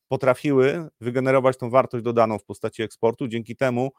[0.09, 3.91] potrafiły wygenerować tą wartość dodaną w postaci eksportu, dzięki temu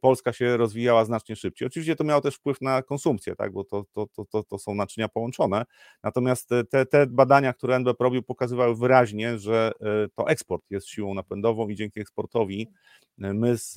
[0.00, 1.66] Polska się rozwijała znacznie szybciej.
[1.66, 5.08] Oczywiście to miało też wpływ na konsumpcję, tak, bo to, to, to, to, są naczynia
[5.08, 5.64] połączone,
[6.02, 9.72] natomiast te, te badania, które NBP robił, pokazywały wyraźnie, że
[10.14, 12.70] to eksport jest siłą napędową i dzięki eksportowi
[13.18, 13.74] my z,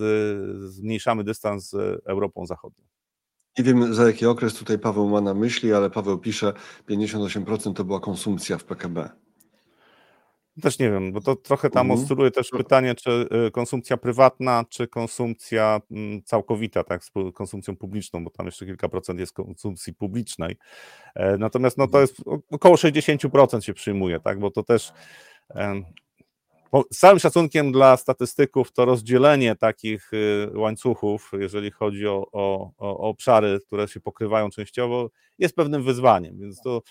[0.71, 2.96] zmniejszamy dystans z Europą Zachodnią.
[3.57, 6.53] Nie wiem za jaki okres tutaj Paweł ma na myśli, ale Paweł pisze,
[6.89, 9.09] 58% to była konsumpcja w PKB.
[10.61, 11.99] Też nie wiem, bo to trochę tam mhm.
[11.99, 18.23] oscyluje też pytanie, czy y, konsumpcja prywatna, czy konsumpcja mm, całkowita, tak, z konsumpcją publiczną,
[18.23, 20.57] bo tam jeszcze kilka procent jest konsumpcji publicznej.
[21.15, 22.01] E, natomiast no to mhm.
[22.01, 24.93] jest około 60% się przyjmuje, tak, bo to też
[26.91, 32.97] z całym szacunkiem dla statystyków, to rozdzielenie takich y, łańcuchów, jeżeli chodzi o, o, o
[32.97, 36.81] obszary, które się pokrywają częściowo, jest pewnym wyzwaniem, więc to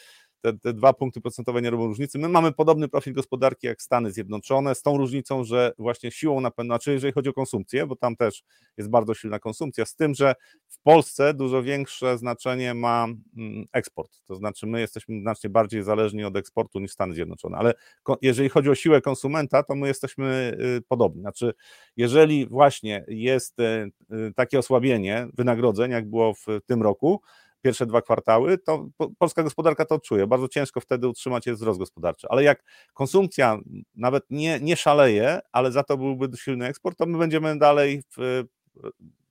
[0.52, 2.18] te, te dwa punkty procentowe nie robią różnicy.
[2.18, 6.68] My mamy podobny profil gospodarki jak Stany Zjednoczone, z tą różnicą, że właśnie siłą napędu,
[6.68, 8.42] znaczy jeżeli chodzi o konsumpcję, bo tam też
[8.76, 10.34] jest bardzo silna konsumpcja, z tym, że
[10.68, 13.06] w Polsce dużo większe znaczenie ma
[13.36, 14.22] mm, eksport.
[14.26, 17.74] To znaczy, my jesteśmy znacznie bardziej zależni od eksportu niż Stany Zjednoczone, ale
[18.22, 21.20] jeżeli chodzi o siłę konsumenta, to my jesteśmy y, podobni.
[21.20, 21.54] Znaczy,
[21.96, 27.20] jeżeli właśnie jest y, y, takie osłabienie wynagrodzeń, jak było w tym roku,
[27.66, 30.26] pierwsze dwa kwartały, to polska gospodarka to odczuje.
[30.26, 32.26] Bardzo ciężko wtedy utrzymać jest wzrost gospodarczy.
[32.30, 33.58] Ale jak konsumpcja
[33.94, 38.44] nawet nie, nie szaleje, ale za to byłby silny eksport, to my będziemy dalej w,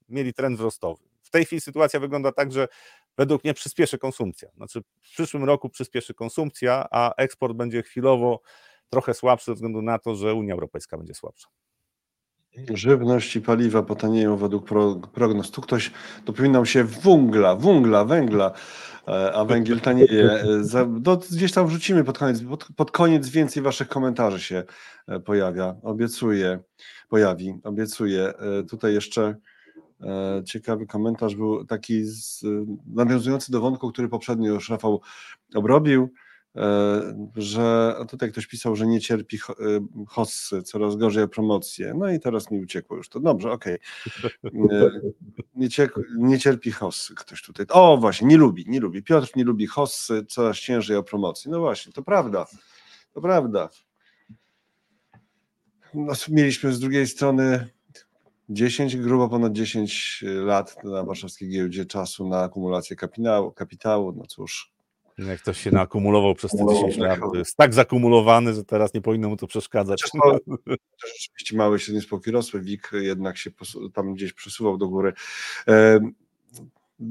[0.09, 1.03] mieli trend wzrostowy.
[1.21, 2.67] W tej chwili sytuacja wygląda tak, że
[3.17, 4.49] według mnie przyspieszy konsumpcja.
[4.55, 8.41] Znaczy w przyszłym roku przyspieszy konsumpcja, a eksport będzie chwilowo
[8.89, 11.47] trochę słabszy ze względu na to, że Unia Europejska będzie słabsza.
[12.73, 14.65] Żywność i paliwa potanieją według
[15.13, 15.51] prognoz.
[15.51, 15.91] Tu ktoś
[16.25, 18.51] dopominał się węgla, węgla, węgla,
[19.07, 20.31] e, a węgiel tanieje.
[20.31, 22.43] E, do, gdzieś tam wrzucimy pod koniec,
[22.75, 24.63] pod, koniec więcej waszych komentarzy się
[25.07, 25.75] e, pojawia.
[25.83, 26.59] Obiecuję,
[27.09, 28.33] pojawi, obiecuję.
[28.69, 29.35] Tutaj jeszcze
[30.45, 32.41] ciekawy komentarz był taki z,
[32.87, 35.01] nawiązujący do wątku, który poprzednio już Rafał
[35.55, 36.09] obrobił.
[36.55, 39.51] E, że tutaj ktoś pisał, że nie cierpi e,
[40.07, 41.93] hossy, coraz gorzej o promocję.
[41.97, 43.19] No i teraz mi uciekło już to.
[43.19, 43.77] Dobrze, okej.
[44.43, 44.51] Okay.
[44.71, 45.01] E,
[45.55, 45.69] nie,
[46.17, 47.65] nie, cierpi hossy ktoś tutaj.
[47.69, 49.03] O właśnie, nie lubi, nie lubi.
[49.03, 51.51] Piotr nie lubi hossy, coraz ciężej o promocji.
[51.51, 52.45] No właśnie, to prawda.
[53.13, 53.69] To prawda.
[55.93, 57.69] No, mieliśmy z drugiej strony
[58.49, 63.51] 10, grubo ponad 10 lat na warszawskiej giełdzie czasu na akumulację kapitału.
[63.51, 64.11] kapitału.
[64.11, 64.74] No cóż,
[65.17, 69.01] jak ktoś się naakumulował przez te 10 lat, to jest tak zakumulowany, że teraz nie
[69.01, 70.03] powinno mu to przeszkadzać.
[71.05, 73.51] Rzeczywiście małe średnie spółki rosły, WIG jednak się
[73.93, 75.13] tam gdzieś przesuwał do góry.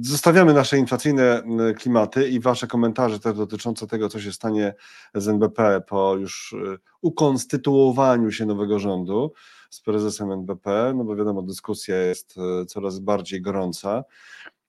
[0.01, 1.43] Zostawiamy nasze inflacyjne
[1.77, 4.75] klimaty i Wasze komentarze też dotyczące tego, co się stanie
[5.15, 9.33] z NBP po już y, ukonstytuowaniu się nowego rządu
[9.71, 14.05] z prezesem NBP, no bo wiadomo, dyskusja jest y, coraz bardziej gorąca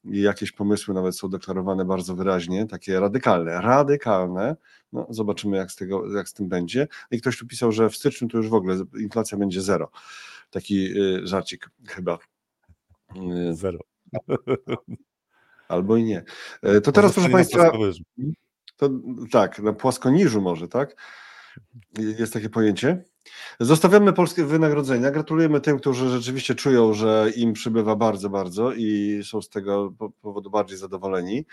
[0.06, 4.56] i jakieś pomysły nawet są deklarowane bardzo wyraźnie, takie radykalne, radykalne.
[4.94, 6.88] No, zobaczymy, jak z, tego, jak z tym będzie.
[7.12, 9.91] I ktoś tu pisał, że w styczniu to już w ogóle inflacja będzie zero.
[10.50, 12.20] Taki y, żarcik chyba.
[13.50, 13.80] Y, zero.
[15.68, 16.24] Albo i nie.
[16.78, 17.72] Y, to teraz, proszę Państwa.
[18.78, 18.89] To,
[19.32, 20.96] tak, na płaskoniżu może, tak?
[21.98, 23.04] Jest takie pojęcie.
[23.60, 25.12] Zostawiamy polskie wynagrodzenia.
[25.12, 30.50] Gratulujemy tym, którzy rzeczywiście czują, że im przybywa bardzo, bardzo i są z tego powodu
[30.50, 31.46] bardziej zadowoleni.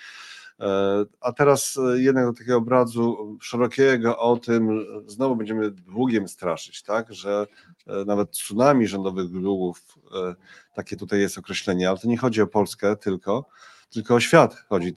[0.60, 7.14] E, a teraz jednak do takiego obrazu szerokiego o tym, znowu będziemy długiem straszyć, tak,
[7.14, 7.46] że
[7.86, 10.34] e, nawet tsunami rządowych długów, e,
[10.74, 13.46] takie tutaj jest określenie, ale to nie chodzi o Polskę tylko,
[13.90, 14.94] tylko o świat chodzi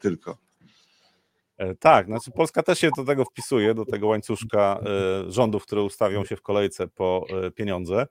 [0.00, 0.45] tylko.
[1.58, 4.80] E, tak, znaczy Polska też się do tego wpisuje, do tego łańcuszka
[5.26, 8.06] e, rządów, które ustawią się w kolejce po e, pieniądze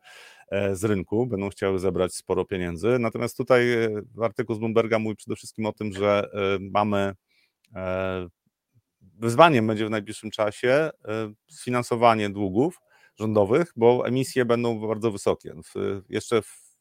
[0.74, 3.00] z rynku, będą chciały zebrać sporo pieniędzy.
[3.00, 3.66] Natomiast tutaj
[4.22, 6.30] artykuł z Bloomberga mówi przede wszystkim o tym, że
[6.72, 7.14] mamy
[9.02, 10.90] wyzwaniem będzie w najbliższym czasie
[11.52, 12.82] sfinansowanie długów
[13.20, 15.56] rządowych, bo emisje będą bardzo wysokie.
[16.10, 16.78] jeszcze w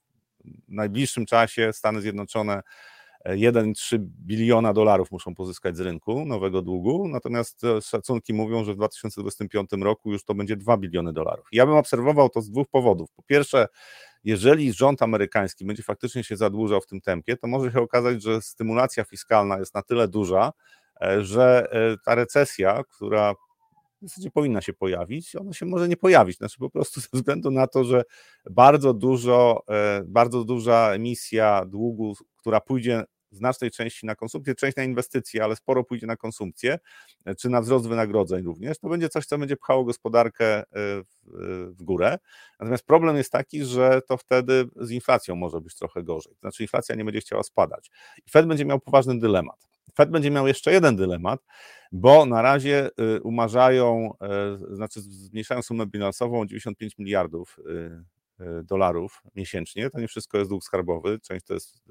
[0.69, 2.63] najbliższym czasie Stany Zjednoczone
[3.27, 9.71] 1,3 biliona dolarów muszą pozyskać z rynku nowego długu, natomiast szacunki mówią, że w 2025
[9.81, 11.47] roku już to będzie 2 biliony dolarów.
[11.53, 13.11] Ja bym obserwował to z dwóch powodów.
[13.17, 13.67] Po pierwsze,
[14.25, 18.43] jeżeli rząd amerykański będzie faktycznie się zadłużał w tym tempie, to może się okazać, że
[18.43, 20.53] stymulacja fiskalna jest na tyle duża,
[21.19, 21.67] że
[22.05, 23.35] ta recesja, która
[24.05, 27.51] w zasadzie powinna się pojawić, ona się może nie pojawić, znaczy po prostu ze względu
[27.51, 28.03] na to, że
[28.51, 33.05] bardzo dużo, e, bardzo duża emisja długu, która pójdzie
[33.35, 36.79] znacznej części na konsumpcję, część na inwestycje, ale sporo pójdzie na konsumpcję,
[37.25, 40.65] e, czy na wzrost wynagrodzeń również, to będzie coś, co będzie pchało gospodarkę e,
[41.77, 42.19] w, górę.
[42.61, 46.35] Natomiast problem jest taki, że to wtedy z inflacją może być trochę gorzej.
[46.41, 47.91] Znaczy inflacja nie będzie chciała spadać.
[48.27, 49.69] I Fed będzie miał poważny dylemat.
[49.95, 51.41] Fed będzie miał jeszcze jeden dylemat,
[51.93, 54.11] bo na razie y, umarzają,
[54.71, 57.59] znaczy zmniejszają sumę bilansową o 95 miliardów
[58.65, 59.91] dolarów miesięcznie.
[59.91, 61.85] To nie wszystko jest dług skarbowy, część to jest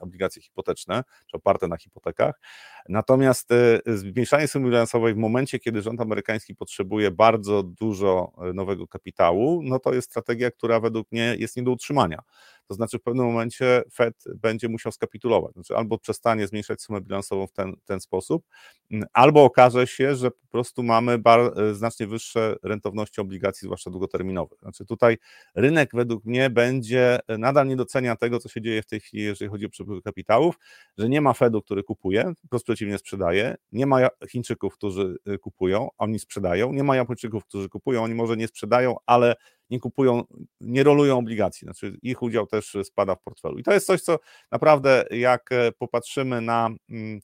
[0.00, 2.40] obligacje hipoteczne, czy oparte na hipotekach.
[2.88, 3.48] Natomiast
[3.86, 9.94] zmniejszanie sumy bilansowej w momencie, kiedy rząd amerykański potrzebuje bardzo dużo nowego kapitału, no to
[9.94, 12.22] jest strategia, która według mnie jest nie do utrzymania.
[12.68, 17.46] To znaczy w pewnym momencie Fed będzie musiał skapitulować, znaczy albo przestanie zmniejszać sumę bilansową
[17.46, 18.44] w ten, ten sposób,
[18.90, 23.90] mm, albo okaże się, że po prostu mamy bar, e, znacznie wyższe rentowności obligacji, zwłaszcza
[23.90, 24.58] długoterminowych.
[24.60, 25.18] Znaczy tutaj
[25.54, 29.22] rynek według mnie będzie e, nadal nie docenia tego, co się dzieje w tej chwili,
[29.22, 30.58] jeżeli chodzi o przepływ kapitałów,
[30.98, 35.88] że nie ma Fedu, który kupuje, wprost przeciwnie sprzedaje, nie ma Chińczyków, którzy e, kupują,
[35.98, 39.34] oni sprzedają, nie ma Japończyków, którzy kupują, oni może nie sprzedają, ale
[39.70, 40.22] nie kupują,
[40.60, 43.58] nie rolują obligacji, znaczy ich udział też spada w portfelu.
[43.58, 44.18] I to jest coś, co
[44.52, 47.20] naprawdę jak e, popatrzymy na mm,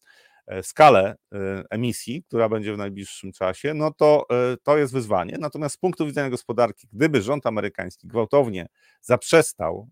[0.47, 1.37] e, skalę e,
[1.71, 4.27] emisji, która będzie w najbliższym czasie, no to
[4.63, 5.37] to jest wyzwanie.
[5.41, 8.67] Natomiast z punktu widzenia gospodarki, gdyby rząd amerykański gwałtownie
[9.01, 9.89] zaprzestał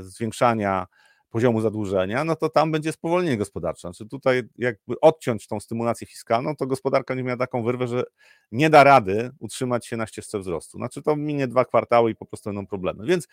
[0.00, 0.86] zwiększania
[1.30, 3.80] poziomu zadłużenia, no to tam będzie spowolnienie gospodarcze.
[3.80, 8.04] Znaczy tutaj jakby odciąć tą stymulację fiskalną, to gospodarka będzie miała taką wyrwę, że
[8.52, 10.78] nie da rady utrzymać się na ścieżce wzrostu.
[10.78, 13.06] Znaczy to minie dwa kwartały i po prostu będą problemy.
[13.06, 13.28] Więc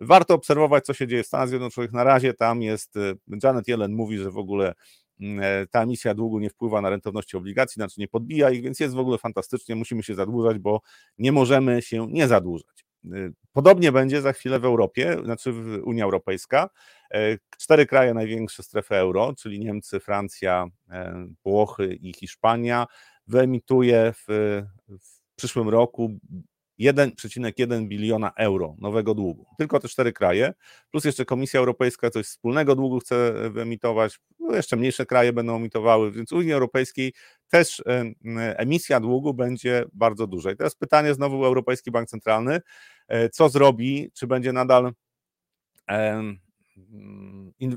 [0.00, 1.92] warto obserwować, co się dzieje w Stanach Zjednoczonych.
[1.92, 4.74] Na razie tam jest, y, Janet Yellen mówi, że w ogóle
[5.20, 8.80] mm, e, ta emisja długu nie wpływa na rentowności obligacji, znaczy nie podbija ich, więc
[8.80, 10.80] jest w ogóle fantastycznie, musimy się zadłużać, bo
[11.18, 12.86] nie możemy się nie zadłużać.
[13.04, 15.52] Y, podobnie będzie za chwilę w Europie, znaczy
[15.84, 16.70] Unia Europejska.
[17.14, 22.86] E, cztery kraje największe strefy euro, czyli Niemcy, Francja, e, Włochy i Hiszpania,
[23.26, 24.24] wyemituje w,
[24.88, 26.18] w przyszłym roku
[26.80, 29.46] 1,1 biliona euro nowego długu.
[29.58, 30.54] Tylko te cztery kraje,
[30.90, 36.12] plus jeszcze Komisja Europejska coś wspólnego długu chce wyemitować, no jeszcze mniejsze kraje będą emitowały,
[36.12, 37.12] więc Unii Europejskiej
[37.48, 38.04] też e,
[38.56, 40.50] emisja długu będzie bardzo duża.
[40.50, 42.60] I teraz pytanie znowu Europejski Bank Centralny,
[43.32, 44.92] co zrobi, czy będzie nadal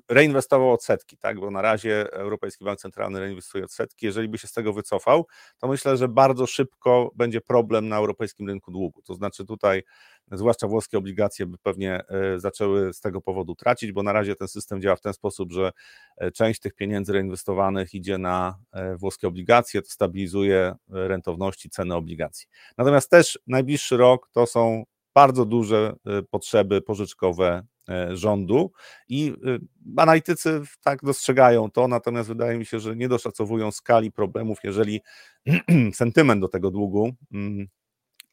[0.09, 1.39] reinwestował odsetki, tak?
[1.39, 4.05] bo na razie Europejski Bank Centralny reinwestuje odsetki.
[4.05, 8.47] Jeżeli by się z tego wycofał, to myślę, że bardzo szybko będzie problem na europejskim
[8.47, 9.01] rynku długu.
[9.01, 9.83] To znaczy tutaj,
[10.31, 14.47] zwłaszcza włoskie obligacje by pewnie e, zaczęły z tego powodu tracić, bo na razie ten
[14.47, 15.71] system działa w ten sposób, że
[16.17, 22.47] e, część tych pieniędzy reinwestowanych idzie na e, włoskie obligacje, to stabilizuje rentowności, ceny obligacji.
[22.77, 24.83] Natomiast też najbliższy rok to są
[25.15, 25.93] bardzo duże
[26.29, 27.63] potrzeby pożyczkowe
[28.13, 28.71] rządu
[29.09, 29.57] i e,
[30.01, 35.01] analitycy tak dostrzegają to, natomiast wydaje mi się, że nie doszacowują skali problemów, jeżeli
[35.93, 37.67] sentyment do tego długu mm,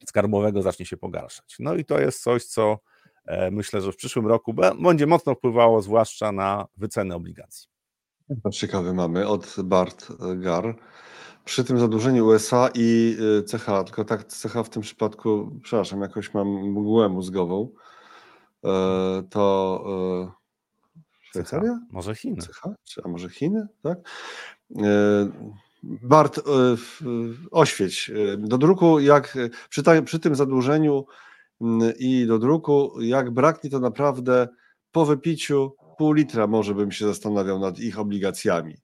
[0.07, 1.57] skarbowego zacznie się pogarszać.
[1.59, 2.79] No i to jest coś, co
[3.25, 7.69] e, myślę, że w przyszłym roku będzie mocno wpływało zwłaszcza na wyceny obligacji.
[8.43, 10.77] To ciekawy mamy od Bart Gar.
[11.45, 13.17] Przy tym zadłużeniu USA i
[13.51, 17.79] CH, tylko tak CH w tym przypadku, przepraszam, jakoś mam mgłę mózgową, E,
[19.31, 19.85] to
[20.27, 20.39] e,
[21.31, 21.81] Szwajcaria?
[21.91, 22.43] Może Chiny.
[22.43, 22.63] CH?
[22.85, 23.99] Czy, a może Chiny, tak?
[24.77, 24.83] E,
[25.83, 26.41] Bart,
[27.51, 28.11] oświeć.
[28.39, 31.07] Do druku, jak przy, ta, przy tym zadłużeniu
[31.99, 34.49] i do druku, jak braknie to naprawdę
[34.93, 38.77] po wypiciu pół litra, może bym się zastanawiał nad ich obligacjami.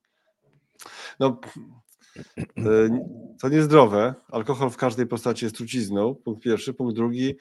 [1.20, 1.40] No,
[3.40, 4.14] to niezdrowe.
[4.28, 6.14] Alkohol w każdej postaci jest trucizną.
[6.14, 6.74] Punkt pierwszy.
[6.74, 7.34] Punkt drugi.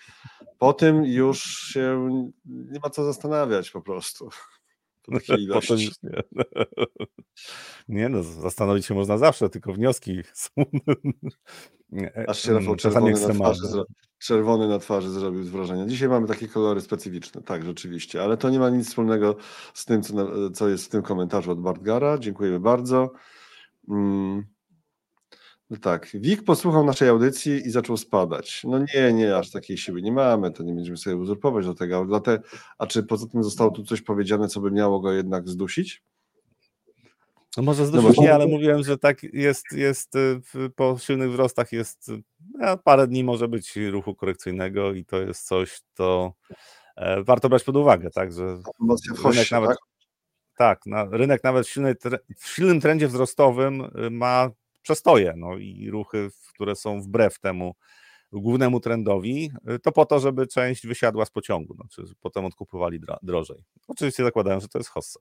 [0.57, 2.09] Po tym już się
[2.45, 4.29] nie ma co zastanawiać po prostu.
[5.05, 5.12] Po
[6.03, 6.23] nie.
[7.88, 10.51] nie no, zastanowić się można zawsze, tylko wnioski są
[12.27, 13.83] Aż się Rafał czerwony na, twarzy,
[14.19, 15.86] czerwony na twarzy zrobił z wrażenia.
[15.86, 19.36] Dzisiaj mamy takie kolory specyficzne, tak, rzeczywiście, ale to nie ma nic wspólnego
[19.73, 22.17] z tym, co, co jest w tym komentarzu od Bartgara.
[22.17, 23.12] Dziękujemy bardzo.
[25.69, 28.62] No tak, WIG posłuchał naszej audycji i zaczął spadać.
[28.63, 32.08] No nie, nie, aż takiej siły nie mamy, to nie będziemy sobie uzurpować do tego.
[32.15, 32.39] A, te,
[32.78, 36.04] a czy poza tym zostało tu coś powiedziane, co by miało go jednak zdusić?
[37.58, 40.13] No może no dość nie, ale mówiłem, że tak jest, jest
[40.76, 42.12] po silnych wzrostach jest
[42.54, 46.34] no, parę dni może być ruchu korekcyjnego i to jest coś, to
[46.95, 48.58] e, warto brać pod uwagę, tak, że
[49.26, 49.78] rynek nawet, tak?
[50.58, 51.95] tak na, rynek nawet w, silnej,
[52.38, 54.49] w silnym trendzie wzrostowym y, ma
[54.84, 57.76] przestoje, no i ruchy, które są wbrew temu
[58.32, 63.00] głównemu trendowi, y, to po to, żeby część wysiadła z pociągu, no, czy potem odkupowali
[63.22, 63.63] drożej.
[63.88, 65.19] Oczywiście zakładają, że to jest hossa.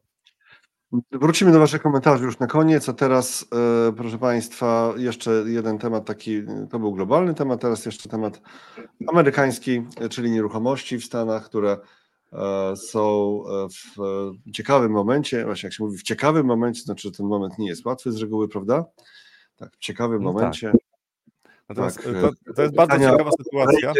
[1.12, 3.46] Wrócimy do Waszych komentarzy już na koniec, a teraz,
[3.88, 8.40] e, proszę Państwa, jeszcze jeden temat taki, to był globalny temat, teraz jeszcze temat
[9.08, 11.76] amerykański, czyli nieruchomości w Stanach, które
[12.32, 17.26] e, są e, w ciekawym momencie, właśnie jak się mówi w ciekawym momencie, znaczy ten
[17.26, 18.84] moment nie jest łatwy z reguły, prawda?
[19.56, 20.34] Tak, w ciekawym no tak.
[20.34, 20.72] momencie.
[20.72, 20.80] Tak.
[21.68, 23.92] Natomiast tak, to, to, jest bardzo ciekawa sytuacja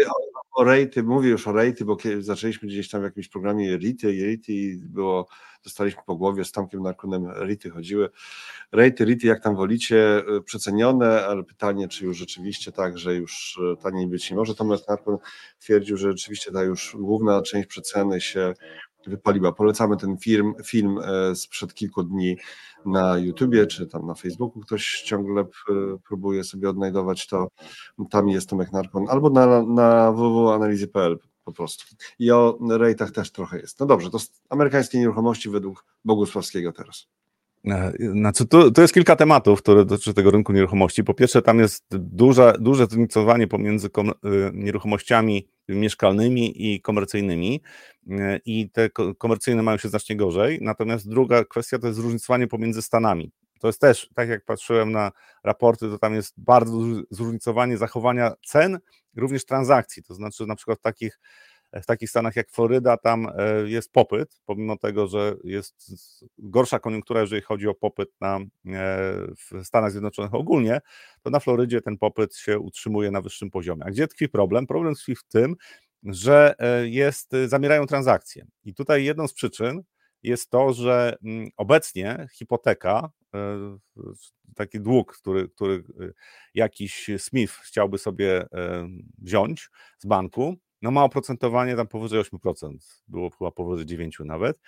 [0.53, 4.13] o rejty, mówię już o rejty, bo kiedy zaczęliśmy gdzieś tam w jakimś programie rity
[4.13, 5.27] i rity i było,
[5.63, 8.09] dostaliśmy po głowie z Tomkiem Narkunem rity chodziły.
[8.71, 13.59] Rejty, rity, jak tam wolicie, y, przecenione, ale pytanie, czy już rzeczywiście tak, że już
[13.81, 14.55] taniej być nie może.
[14.55, 15.17] Tomek Narkun
[15.59, 18.53] twierdził, że rzeczywiście ta już główna część przeceny się
[19.07, 19.51] wypaliła.
[19.51, 22.37] Polecamy ten film, film e, sprzed kilku dni
[22.85, 25.45] na YouTubie, czy tam na Facebooku ktoś ciągle e,
[26.07, 27.47] próbuje sobie odnajdować to.
[28.09, 31.95] Tam jest Tomek Narkon, albo na, na www.analizy.pl po prostu.
[32.19, 33.79] I o rejtach też trochę jest.
[33.79, 34.17] No dobrze, to
[34.49, 37.07] amerykańskie nieruchomości według Bogusławskiego teraz.
[37.65, 41.03] E, znaczy, to, to jest kilka tematów, które dotyczą tego rynku nieruchomości.
[41.03, 44.11] Po pierwsze, tam jest duże, duże zróżnicowanie pomiędzy kom,
[44.53, 47.61] nieruchomościami mieszkalnymi i komercyjnymi
[48.09, 50.59] e, i te komercyjne mają się znacznie gorzej.
[50.61, 53.31] Natomiast druga kwestia to jest zróżnicowanie pomiędzy stanami.
[53.59, 55.11] To jest też, tak jak patrzyłem na
[55.43, 56.77] raporty, to tam jest bardzo
[57.09, 58.79] zróżnicowanie zachowania cen,
[59.15, 60.03] również transakcji.
[60.03, 61.19] To znaczy, na przykład takich
[61.81, 65.89] w takich stanach jak Floryda tam e, jest popyt, pomimo tego, że jest
[66.37, 68.45] gorsza koniunktura, jeżeli chodzi o popyt na, e,
[69.37, 70.81] w Stanach Zjednoczonych ogólnie,
[71.21, 73.83] to na Florydzie ten popyt się utrzymuje na wyższym poziomie.
[73.85, 74.67] A gdzie tkwi problem?
[74.67, 75.55] Problem tkwi w tym,
[76.03, 78.45] że e, jest, zamierają transakcje.
[78.63, 79.81] I tutaj jedną z przyczyn
[80.23, 83.09] jest to, że mm, obecnie hipoteka,
[84.55, 85.83] taki dług, który, który
[86.53, 88.45] jakiś Smith chciałby sobie
[89.17, 94.59] wziąć z banku, no ma oprocentowanie tam powyżej 8%, było chyba powyżej 9% nawet,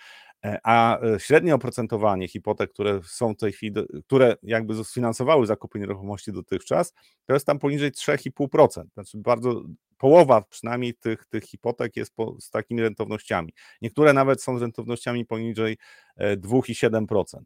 [0.44, 3.74] e, a e, średnie oprocentowanie hipotek, które są w tej chwili,
[4.06, 6.94] które jakby sfinansowały zakupy nieruchomości dotychczas,
[7.26, 9.62] to jest tam poniżej 3,5%, znaczy bardzo,
[9.98, 13.52] połowa przynajmniej tych, tych hipotek jest po, z takimi rentownościami.
[13.82, 15.76] Niektóre nawet są z rentownościami poniżej
[16.20, 17.40] 2,7%.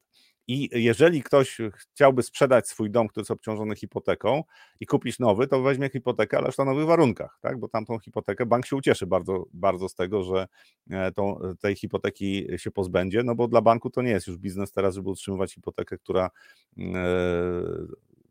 [0.53, 4.45] I jeżeli ktoś chciałby sprzedać swój dom, który jest obciążony hipoteką
[4.81, 7.59] i kupić nowy, to weźmie hipotekę, ale na nowych warunkach, tak?
[7.59, 10.49] bo tamtą hipotekę bank się ucieszy bardzo, bardzo z tego, że
[10.91, 14.73] e, tą, tej hipoteki się pozbędzie, no bo dla banku to nie jest już biznes
[14.73, 16.31] teraz, żeby utrzymywać hipotekę, która
[16.79, 16.83] e,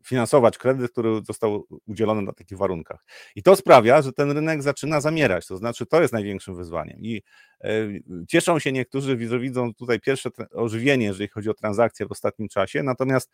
[0.04, 3.04] finansować kredyt, który został udzielony na takich warunkach.
[3.36, 6.98] I to sprawia, że ten rynek zaczyna zamierać, to znaczy to jest największym wyzwaniem.
[7.00, 7.22] I
[7.64, 7.88] e,
[8.28, 13.30] cieszą się niektórzy, widzą tutaj pierwsze ożywienie, jeżeli chodzi o transakcje w ostatnim czasie, natomiast,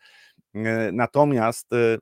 [0.55, 1.97] e, natomiast e,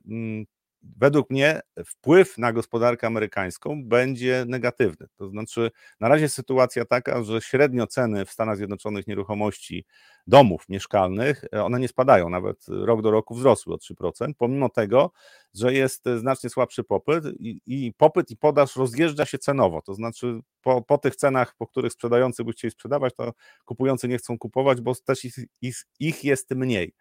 [0.96, 5.06] według mnie wpływ na gospodarkę amerykańską będzie negatywny.
[5.16, 5.70] To znaczy,
[6.00, 9.84] na razie sytuacja taka, że średnio ceny w Stanach Zjednoczonych nieruchomości
[10.26, 15.10] domów mieszkalnych, e, one nie spadają, nawet rok do roku wzrosły o 3%, pomimo tego,
[15.54, 20.40] że jest znacznie słabszy popyt i, i popyt i podaż rozjeżdża się cenowo, to znaczy
[20.62, 23.32] po, po, tych cenach, po których sprzedający by chcieli sprzedawać, to
[23.64, 26.94] kupujący nie chcą kupować, bo też ich, ich, ich jest mniej.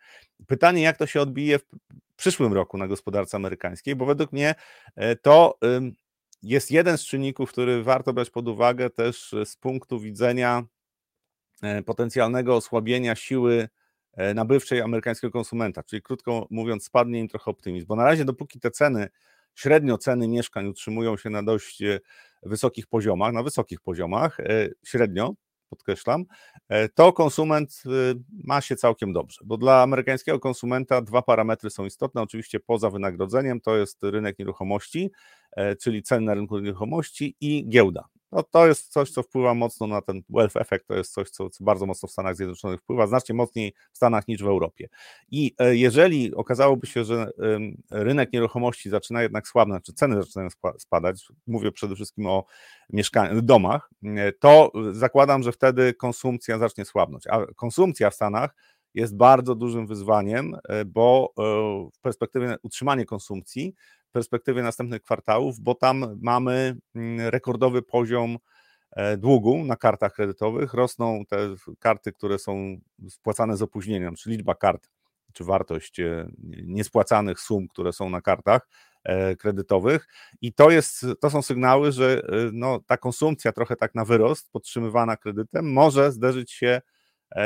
[0.47, 1.65] Pytanie, jak to się odbije w
[2.15, 4.55] przyszłym roku na gospodarce amerykańskiej, bo według mnie
[4.95, 5.57] e, to
[6.43, 10.63] jest jeden z czynników, który warto brać pod uwagę też z punktu widzenia
[11.61, 13.69] E, potencjalnego osłabienia siły
[14.13, 18.59] e, nabywczej amerykańskiego konsumenta, czyli krótko mówiąc, spadnie im trochę optymizm, bo na razie dopóki
[18.59, 19.07] te ceny,
[19.55, 21.99] średnio ceny mieszkań utrzymują się na dość e,
[22.43, 24.37] wysokich poziomach, na wysokich poziomach,
[24.85, 25.33] średnio,
[25.75, 26.25] podkreślam,
[26.95, 27.83] to konsument
[28.43, 33.61] ma się całkiem dobrze, bo dla amerykańskiego konsumenta dwa parametry są istotne, oczywiście poza wynagrodzeniem,
[33.61, 35.11] to jest rynek nieruchomości,
[35.81, 38.05] czyli ceny na rynku nieruchomości i giełda
[38.35, 41.49] no to jest coś, co wpływa mocno na ten wealth effect, to jest coś, co,
[41.49, 44.89] co, bardzo mocno w Stanach Zjednoczonych wpływa, znacznie mocniej w Stanach niż w Europie.
[45.31, 47.31] I e, jeżeli okazałoby się, że
[47.91, 52.45] rynek nieruchomości zaczyna jednak słabnąć, czy ceny zaczynają spadać, mówię przede wszystkim o
[52.89, 58.55] mieszkaniach, domach, e, to zakładam, że wtedy konsumpcja zacznie słabnąć, a konsumpcja w Stanach
[58.93, 61.33] jest bardzo dużym wyzwaniem, e, bo
[61.93, 63.75] w perspektywie utrzymania konsumpcji
[64.15, 68.37] perspektywie następnych kwartałów, bo tam mamy mm, rekordowy poziom
[68.91, 70.73] e, długu na kartach kredytowych.
[70.73, 71.37] Rosną te
[71.79, 72.77] karty, które są
[73.09, 74.89] spłacane z opóźnieniem, czyli liczba kart
[75.33, 76.01] czy wartość
[76.63, 78.67] niespłacanych sum, które są na kartach
[79.39, 80.07] kredytowych.
[80.41, 82.21] I to, jest, to są sygnały, że
[82.53, 86.81] no, ta konsumpcja trochę tak na wyrost, podtrzymywana kredytem, może zderzyć się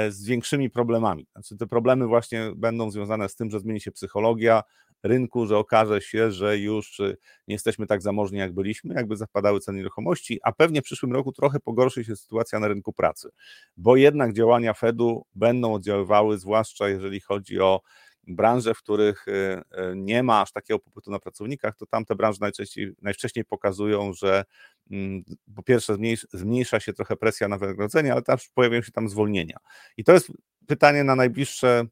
[0.10, 1.28] z większymi problemami.
[1.32, 4.64] Znaczy, te problemy właśnie będą związane z tym, że zmieni się psychologia,
[5.04, 9.60] rynku, że okaże się, że już y, nie jesteśmy tak zamożni, jak byliśmy, jakby zapadały
[9.60, 13.30] ceny nieruchomości, a pewnie w przyszłym roku trochę pogorszy się sytuacja na rynku pracy,
[13.78, 17.82] bo jednak działania Fedu będą oddziaływały, zwłaszcza jeżeli chodzi o
[18.28, 22.38] branże, w których y, y, nie ma aż takiego popytu na pracownikach, to tamte branże
[22.42, 24.46] najczęściej, najwcześniej pokazują, że
[24.92, 25.24] mm,
[25.56, 25.96] po pierwsze
[26.34, 29.58] zmniejsza się trochę presja na wynagrodzenie, ale też pojawiają się tam zwolnienia.
[29.98, 30.32] I to jest
[30.68, 31.86] pytanie na najbliższe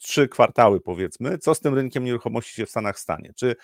[0.00, 3.32] trzy kwartały, powiedzmy, co z tym rynkiem nieruchomości się w Stanach stanie.
[3.36, 3.56] Czy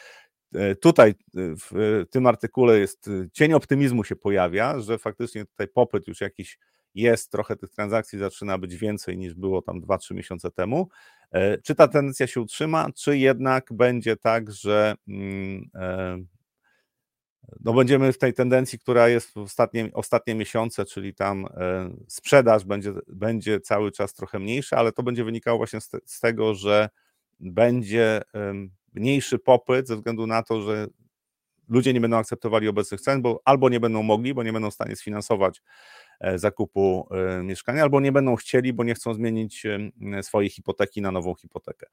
[0.54, 5.68] e, tutaj e, w tym artykule jest e, cień optymizmu się pojawia, że faktycznie tutaj
[5.68, 6.58] popyt już jakiś
[6.94, 10.88] jest, trochę tych transakcji zaczyna być więcej niż było tam 2-3 miesiące temu.
[11.64, 15.70] Czy ta tendencja się utrzyma, czy jednak będzie tak, że mm,
[17.60, 22.64] no będziemy w tej tendencji, która jest w ostatnie, ostatnie miesiące, czyli tam e, sprzedaż
[22.64, 26.54] będzie, będzie cały czas trochę mniejsza, ale to będzie wynikało właśnie z, te, z tego,
[26.54, 26.88] że
[27.40, 28.22] będzie
[28.94, 30.86] mniejszy popyt ze względu na to, że
[31.68, 34.74] ludzie nie będą akceptowali obecnych cen, bo albo nie będą mogli, bo nie będą w
[34.74, 35.62] stanie sfinansować
[36.20, 39.66] e, zakupu e, mieszkania, albo nie będą chcieli, bo nie chcą zmienić
[40.22, 41.86] swojej hipoteki na nową hipotekę.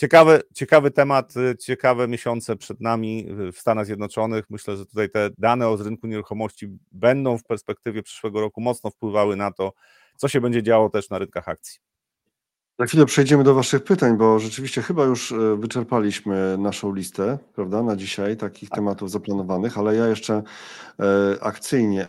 [0.00, 4.44] Ciekawy, ciekawy temat, y, ciekawe miesiące przed nami w Stanach Zjednoczonych.
[4.50, 9.36] Myślę, że tutaj te dane z rynku nieruchomości będą w perspektywie przyszłego roku mocno wpływały
[9.36, 9.72] na to,
[10.16, 11.80] co się będzie działo też na rynkach akcji.
[12.78, 17.82] Za chwilę przejdziemy do Waszych pytań, bo rzeczywiście chyba już y, wyczerpaliśmy naszą listę, prawda,
[17.82, 18.76] na dzisiaj takich tak.
[18.76, 20.42] tematów zaplanowanych, ale ja jeszcze
[21.34, 22.08] y, akcyjnie,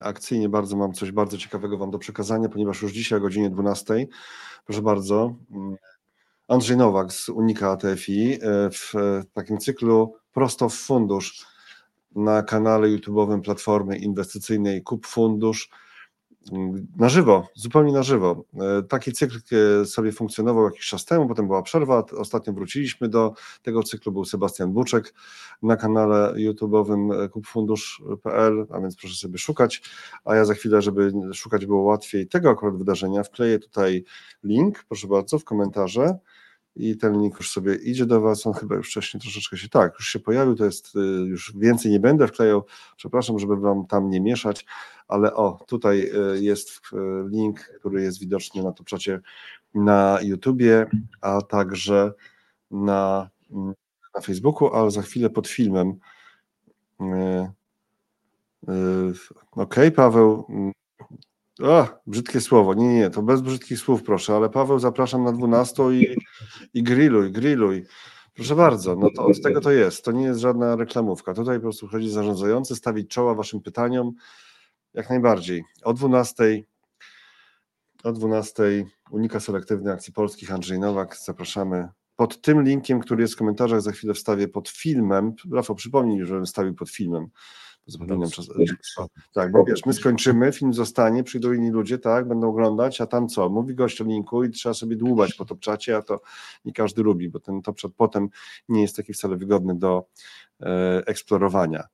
[0.00, 4.06] akcyjnie bardzo mam coś bardzo ciekawego Wam do przekazania, ponieważ już dzisiaj o godzinie 12,
[4.64, 5.76] proszę bardzo, mm,
[6.50, 8.38] Andrzej Nowak z Unika ATFI e,
[8.70, 8.92] w
[9.32, 11.46] takim cyklu Prosto w Fundusz
[12.16, 15.70] na kanale YouTube'owym Platformy Inwestycyjnej Kup Fundusz.
[16.96, 18.44] Na żywo, zupełnie na żywo.
[18.54, 23.32] E, taki cykl e, sobie funkcjonował jakiś czas temu, potem była przerwa, ostatnio wróciliśmy do
[23.62, 25.14] tego cyklu, był Sebastian Buczek
[25.62, 29.82] na kanale YouTube'owym kupfundusz.pl, a więc proszę sobie szukać,
[30.24, 34.04] a ja za chwilę, żeby szukać było łatwiej tego akurat wydarzenia, wkleję tutaj
[34.44, 36.18] link, proszę bardzo, w komentarze,
[36.76, 38.46] i ten link już sobie idzie do Was.
[38.46, 41.92] On chyba już wcześniej troszeczkę się tak, już się pojawił, to jest y, już więcej
[41.92, 42.64] nie będę wklejał.
[42.96, 44.66] Przepraszam, żeby Wam tam nie mieszać,
[45.08, 46.96] ale o, tutaj y, jest y,
[47.28, 48.84] link, który jest widoczny na to
[49.74, 50.86] na YouTubie,
[51.20, 52.12] a także
[52.70, 53.74] na, mm,
[54.14, 55.94] na Facebooku, ale za chwilę pod filmem.
[59.52, 60.46] OK, Paweł,
[62.06, 62.74] brzydkie słowo.
[62.74, 66.16] Nie, nie, to bez brzydkich słów, proszę, ale Paweł, zapraszam na 12 i,
[66.74, 67.86] i grilluj, grilluj.
[68.34, 70.04] Proszę bardzo, no to od tego to jest.
[70.04, 71.34] To nie jest żadna reklamówka.
[71.34, 74.12] Tutaj po prostu chodzi zarządzający, stawić czoła waszym pytaniom.
[74.94, 75.64] Jak najbardziej.
[75.82, 76.62] O 12
[78.04, 78.62] o 12
[79.10, 81.16] Unika Selektywny Akcji Polskich Andrzej Nowak.
[81.16, 83.82] Zapraszamy pod tym linkiem, który jest w komentarzach.
[83.82, 85.34] Za chwilę wstawię pod filmem.
[85.52, 87.26] Rafał, przypomnij, żebym wstawił pod filmem
[87.86, 88.48] Zapominam czas.
[89.32, 93.28] Tak, bo wiesz, my skończymy, film zostanie, przyjdą inni ludzie, tak, będą oglądać, a tam
[93.28, 93.48] co?
[93.48, 96.20] Mówi gość o linku i trzeba sobie dłubać po topczacie, a to
[96.64, 98.28] nie każdy lubi, bo ten topczat potem
[98.68, 100.04] nie jest taki wcale wygodny do
[100.60, 101.84] e, eksplorowania.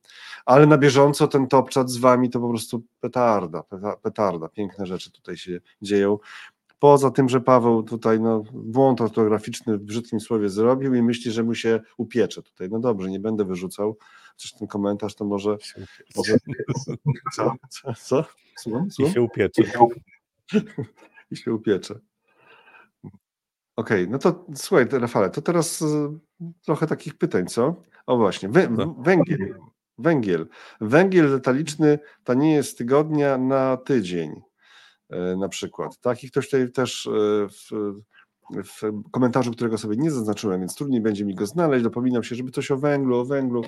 [0.44, 3.62] Ale na bieżąco ten topczat z wami to po prostu petarda,
[4.02, 6.18] petarda, piękne rzeczy tutaj się dzieją.
[6.78, 11.42] Poza tym, że Paweł tutaj no, błąd ortograficzny w brzydkim słowie zrobił i myśli, że
[11.42, 12.68] mu się upiecze tutaj.
[12.70, 13.96] No dobrze, nie będę wyrzucał.
[14.36, 15.56] Przecież ten komentarz to może.
[16.16, 16.36] może...
[17.34, 17.54] Co?
[17.70, 17.94] Co?
[17.94, 18.24] Co?
[18.58, 18.88] Słucham?
[18.98, 19.62] I się upiecze.
[21.30, 22.00] I się upiecze.
[23.76, 25.86] Okej, okay, no to słuchaj, Rafale, to teraz y,
[26.64, 27.82] trochę takich pytań, co?
[28.06, 28.94] O właśnie, no.
[28.98, 29.58] węgiel.
[29.98, 30.46] Węgiel.
[30.80, 34.42] Węgiel detaliczny tanieje z tygodnia na tydzień.
[35.10, 35.98] E, na przykład.
[36.00, 36.24] Tak?
[36.24, 37.10] I ktoś tutaj też e,
[37.48, 37.70] w,
[38.64, 42.50] w komentarzu, którego sobie nie zaznaczyłem, więc trudniej będzie mi go znaleźć, dopominam się, żeby
[42.50, 43.62] coś o węglu, o węglu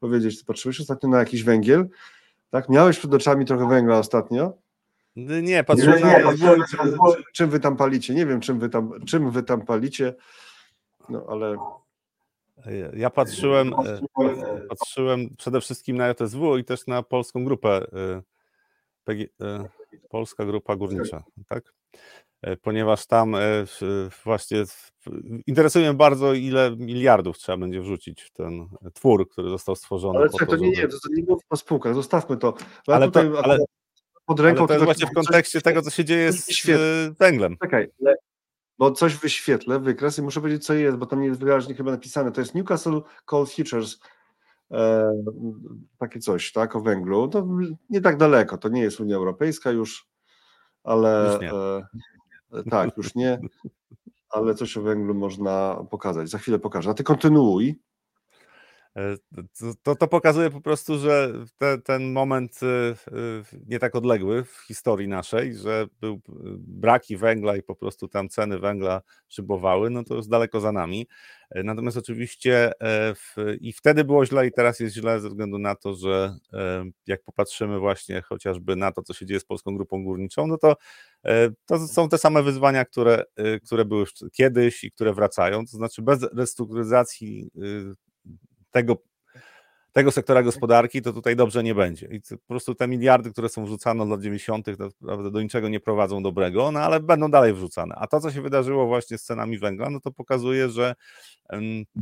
[0.00, 0.44] powiedzieć.
[0.44, 1.88] Patrzyłeś ostatnio na jakiś węgiel?
[2.50, 2.68] Tak?
[2.68, 4.52] Miałeś przed oczami trochę węgla ostatnio?
[5.42, 6.66] Nie, patrzyłem nie, nie, na...
[6.66, 6.96] Czym,
[7.32, 8.14] czym wy tam palicie?
[8.14, 10.14] Nie wiem, czym wy tam, czym wy tam palicie,
[11.08, 11.56] no ale...
[12.96, 14.00] Ja patrzyłem, e,
[14.68, 17.86] patrzyłem przede wszystkim na JSW i też na polską grupę
[20.08, 21.72] Polska Grupa Górnicza, tak?
[22.42, 23.40] E, ponieważ tam e,
[24.24, 24.64] właśnie
[25.46, 30.18] interesuje mnie bardzo, ile miliardów trzeba będzie wrzucić w ten twór, który został stworzony.
[30.18, 32.54] Ale to, to nie, nie, to, nie po spółkach, zostawmy to.
[32.88, 33.58] Ja ale, tutaj, to ale,
[34.26, 37.56] pod ręką ale to jest właśnie w kontekście tego, co się dzieje z węglem.
[37.62, 37.88] Czekaj,
[38.78, 41.90] bo coś wyświetlę, wykres i muszę powiedzieć, co jest, bo tam nie jest wyraźnie chyba
[41.90, 42.32] napisane.
[42.32, 43.98] To jest Newcastle Coal Futures,
[44.74, 45.12] e,
[45.98, 47.28] takie coś, tak, o węglu.
[47.28, 47.48] To
[47.90, 50.08] nie tak daleko, to nie jest Unia Europejska już,
[50.84, 53.40] ale Już e, tak, już nie,
[54.30, 56.30] ale coś o węglu można pokazać.
[56.30, 56.90] Za chwilę pokażę.
[56.90, 57.80] A ty kontynuuj.
[58.96, 59.16] E,
[59.82, 62.94] To, to pokazuje po prostu, że te, ten moment y, y,
[63.66, 66.20] nie tak odległy w historii naszej, że był y,
[66.58, 71.06] braki węgla i po prostu tam ceny węgla szybowały, no to już daleko za nami.
[71.50, 75.58] E, Natomiast oczywiście e, w, i wtedy było źle i teraz jest źle ze względu
[75.58, 76.36] na to, że
[77.06, 80.76] jak popatrzymy właśnie chociażby na to, co się dzieje z Polską Grupą Górniczą, no to
[81.66, 83.24] to są te same wyzwania, które,
[83.64, 87.50] które były kiedyś i które wracają, to znaczy bez restrukturyzacji
[88.74, 88.96] tego,
[89.92, 92.06] tego sektora gospodarki, to tutaj dobrze nie będzie.
[92.06, 95.68] I po prostu te miliardy, które są wrzucane od lat 90., to naprawdę do niczego
[95.68, 97.94] nie prowadzą dobrego, no ale będą dalej wrzucane.
[97.94, 100.94] A to, co się wydarzyło właśnie z cenami węgla, no to pokazuje, że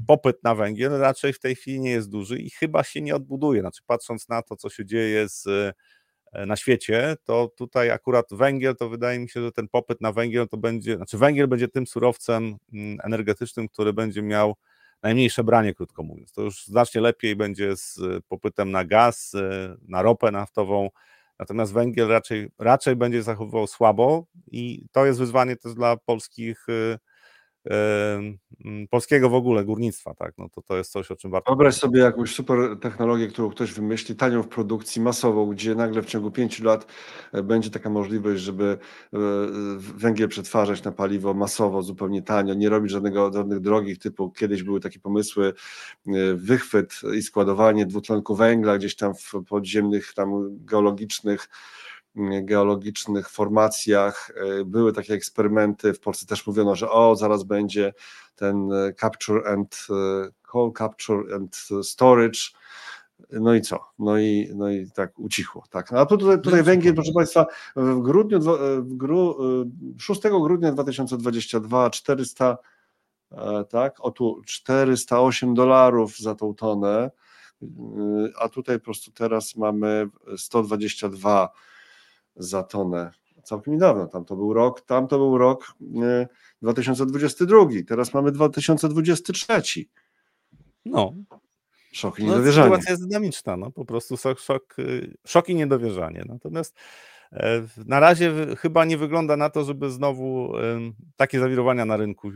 [0.07, 3.61] popyt na węgiel raczej w tej chwili nie jest duży i chyba się nie odbuduje.
[3.61, 5.47] Znaczy, patrząc na to, co się dzieje z,
[6.33, 10.13] e, na świecie, to tutaj akurat węgiel, to wydaje mi się, że ten popyt na
[10.13, 14.57] węgiel to będzie, znaczy węgiel będzie tym surowcem mm, energetycznym, który będzie miał
[15.03, 16.33] najmniejsze branie, krótko mówiąc.
[16.33, 20.91] To już znacznie lepiej będzie z e, popytem na gaz, e, na ropę naftową,
[21.39, 26.99] natomiast węgiel raczej, raczej będzie zachowywał słabo i to jest wyzwanie też dla polskich, e,
[28.91, 32.01] polskiego w ogóle górnictwa, tak, no to to jest coś, o czym warto Wyobraź sobie
[32.01, 36.65] jakąś super technologię, którą ktoś wymyśli, tanią w produkcji, masową, gdzie nagle w ciągu pięciu
[36.65, 36.87] lat
[37.33, 38.79] e, będzie taka możliwość, żeby
[39.13, 39.19] e,
[39.79, 44.81] węgiel przetwarzać na paliwo masowo, zupełnie tanio, nie robić żadnego, żadnych drogich typu, kiedyś były
[44.81, 45.53] takie pomysły,
[46.07, 51.49] e, wychwyt i składowanie dwutlenku węgla gdzieś tam w podziemnych, tam geologicznych
[52.43, 54.31] geologicznych formacjach.
[54.61, 57.93] e, Były takie eksperymenty, w Polsce też mówiono, że o, zaraz będzie
[58.37, 62.41] ten e, capture and e, call capture and storage.
[63.33, 63.81] No i co?
[63.99, 65.65] No i, no i tak ucichło.
[65.71, 65.93] Tak.
[65.93, 67.47] A tu tutaj, tutaj węgiel, proszę Państwa,
[67.77, 68.41] w grudniu,
[68.81, 69.37] w gru,
[69.99, 72.59] 6 grudnia 2022 400,
[73.33, 77.11] e, tak, o tu 408 dolarów za tą tonę,
[77.63, 77.67] y,
[78.39, 81.53] a tutaj po prostu teraz mamy 122
[82.37, 83.11] za tonę.
[83.43, 86.29] Całkiem niedawno, tam to był rok, tam to był rok y,
[86.63, 89.63] 2022, teraz mamy 2023.
[90.85, 91.15] No,
[91.93, 92.67] Szok i no niedowierzanie.
[92.67, 96.25] sytuacja jest dynamiczna, no po prostu szok, szok, y, szok i niedowierzanie.
[96.29, 96.77] Natomiast
[97.33, 100.53] e, na razie chyba nie wygląda na to, żeby znowu
[101.17, 102.33] takie zawirowania na rynku y,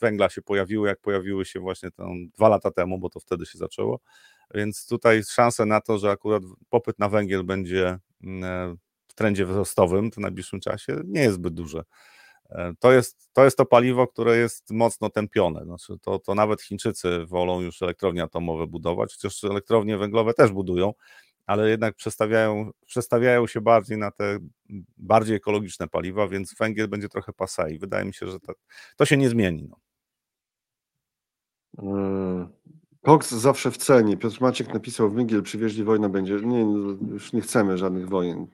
[0.00, 3.58] węgla się pojawiły, jak pojawiły się właśnie tam dwa lata temu, bo to wtedy się
[3.58, 4.00] zaczęło.
[4.54, 8.76] Więc tutaj szanse na to, że akurat popyt na węgiel będzie mm, e,
[9.14, 11.84] w trendzie wzrostowym w najbliższym czasie, nie jest zbyt duże.
[12.50, 15.64] E, To jest, to jest to paliwo, które jest mocno tępione.
[15.64, 20.92] Znaczy to, to nawet Chińczycy wolą już elektrownie atomowe budować, chociaż elektrownie węglowe też budują,
[21.46, 24.38] ale jednak przestawiają, przestawiają się bardziej na te
[24.96, 28.52] bardziej ekologiczne paliwa, więc węgiel będzie trochę pasa i wydaje mi się, że to,
[28.96, 29.68] to się nie zmieni.
[29.70, 29.76] No.
[33.02, 34.16] Koks zawsze w cenie.
[34.16, 36.34] Piotr Maciek napisał, węgiel przywieźli, wojna będzie.
[36.34, 36.60] Nie,
[37.12, 38.46] już nie chcemy żadnych wojen.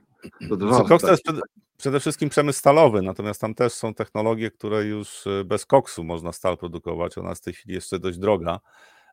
[0.48, 1.40] To dwa koks to jest przede,
[1.76, 6.32] przede wszystkim przemysł stalowy, natomiast tam też są technologie, które już y, bez koksu można
[6.32, 7.18] stal produkować.
[7.18, 8.60] Ona jest w tej chwili jeszcze dość droga,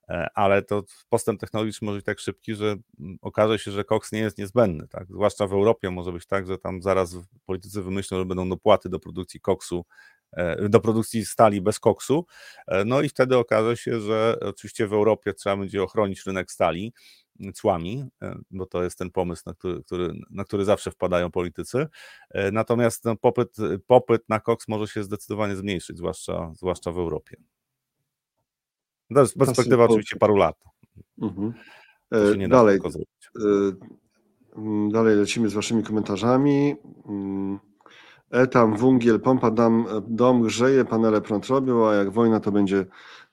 [0.09, 2.65] e, ale to postęp technologiczny może być tak szybki, że
[2.99, 4.87] mm, okaże się, że koks nie jest niezbędny.
[4.87, 5.07] Tak?
[5.09, 8.99] Zwłaszcza w Europie może być tak, że tam zaraz politycy wymyślą, że będą dopłaty do
[8.99, 9.85] produkcji koksu,
[10.33, 12.25] e, do produkcji stali bez koksu.
[12.67, 16.93] E, No i wtedy okaże się, że oczywiście w Europie trzeba będzie ochronić rynek stali
[17.53, 21.87] cłami, e, bo to jest ten pomysł, na który, który, na który zawsze wpadają politycy.
[22.29, 23.57] E, Natomiast no, popyt,
[23.87, 27.37] popyt na koks może się zdecydowanie zmniejszyć, zwłaszcza, zwłaszcza w Europie.
[29.15, 30.63] To jest perspektywa oczywiście paru lat.
[31.21, 31.53] Mhm.
[32.11, 32.79] E, Dalej,
[34.55, 36.75] mm, dalej lecimy z waszymi komentarzami.
[38.31, 42.85] Etam, wungiel, pompa, dam, dom grzeje, panele prąd robią, a jak wojna to będzie,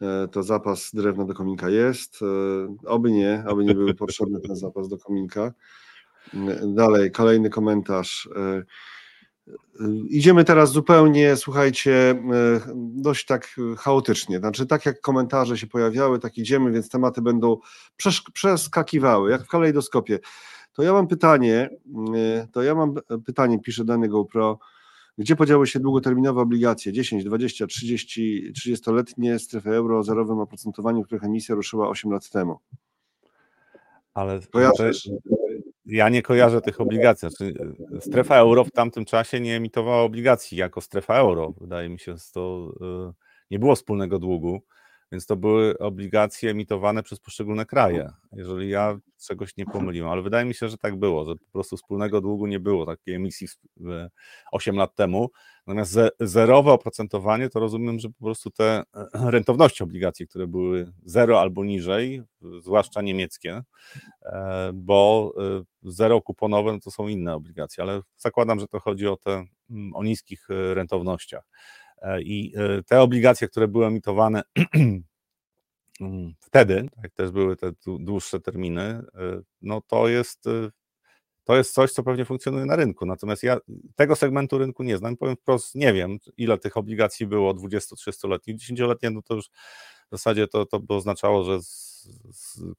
[0.03, 2.21] e, to zapas drewna do kominka jest.
[2.23, 5.53] E, Oby nie, aby nie był potrzebny ten zapas do kominka.
[6.35, 8.29] Mm, Dalej, kolejny komentarz.
[8.37, 8.63] E,
[10.09, 12.15] Idziemy teraz zupełnie, słuchajcie, e,
[12.77, 14.39] dość tak chaotycznie.
[14.39, 17.57] Znaczy, tak jak komentarze się pojawiały, tak idziemy, więc tematy będą
[18.33, 20.19] przeskakiwały, jak w kalejdoskopie.
[20.73, 21.71] To ja mam pytanie,
[22.17, 22.95] e, to ja mam
[23.27, 24.59] pytanie, pisze dany GoPro.
[25.19, 31.25] Gdzie podziały się długoterminowe obligacje 10, 20, 30, 30-letnie strefy euro o zerowym oprocentowaniu, których
[31.25, 32.59] emisja ruszyła 8 lat temu?
[34.15, 35.11] Ale Kojarzysz?
[35.87, 37.29] ja nie kojarzę tych obligacji.
[37.29, 37.55] Znaczy,
[38.01, 41.55] strefa euro w tamtym czasie nie emitowała obligacji jako strefa euro.
[41.61, 42.73] Wydaje mi się, że to
[43.51, 44.63] nie było wspólnego długu.
[45.13, 50.45] Więc to były obligacje emitowane przez poszczególne kraje, jeżeli ja czegoś nie pomyliłem, ale wydaje
[50.45, 53.49] mi się, że tak było, że po prostu wspólnego długu nie było takiej emisji
[54.53, 55.31] 8 lat temu.
[55.67, 58.83] Natomiast zerowe oprocentowanie to rozumiem, że po prostu te
[59.13, 62.23] rentowności obligacji, które były zero albo niżej,
[62.61, 63.63] zwłaszcza niemieckie,
[64.23, 69.07] e, bo e, zero kuponowe no to są inne obligacje, ale zakładam, że to chodzi
[69.07, 71.45] o te mm, o niskich e, rentownościach.
[72.05, 74.43] E, I e, te obligacje, które były emitowane
[76.01, 79.03] mm, wtedy, tak też były te dłuższe terminy, e,
[79.63, 80.45] no to jest,
[81.45, 83.07] to jest coś, co pewnie funkcjonuje na rynku.
[83.07, 83.59] Natomiast ja
[83.97, 85.17] tego segmentu rynku nie znam.
[85.17, 88.57] Powiem wprost, nie wiem, ile tych obligacji było 20-30-letnich.
[88.57, 89.47] 10-letnie, no to już
[90.09, 91.59] w zasadzie to, to by oznaczało, że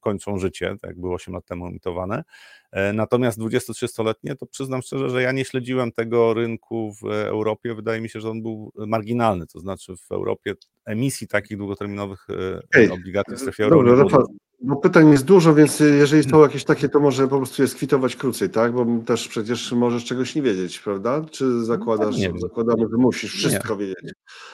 [0.00, 2.24] kończą życie, tak jak było 8 lat temu emitowane.
[2.72, 7.74] E, natomiast 23-letnie, to przyznam szczerze, że ja nie śledziłem tego rynku w Europie.
[7.74, 10.54] Wydaje mi się, że on był marginalny, to znaczy w Europie
[10.84, 12.26] emisji takich długoterminowych
[12.66, 12.92] okay.
[12.92, 14.26] obligacji w strefie euro Dobra, Rafał,
[14.60, 18.16] bo pytań jest dużo, więc jeżeli są jakieś takie, to może po prostu je skwitować
[18.16, 18.72] krócej, tak?
[18.72, 21.24] Bo też przecież możesz czegoś nie wiedzieć, prawda?
[21.30, 23.80] Czy no zakładasz, no, zakładamy, że musisz wszystko nie.
[23.80, 24.12] wiedzieć?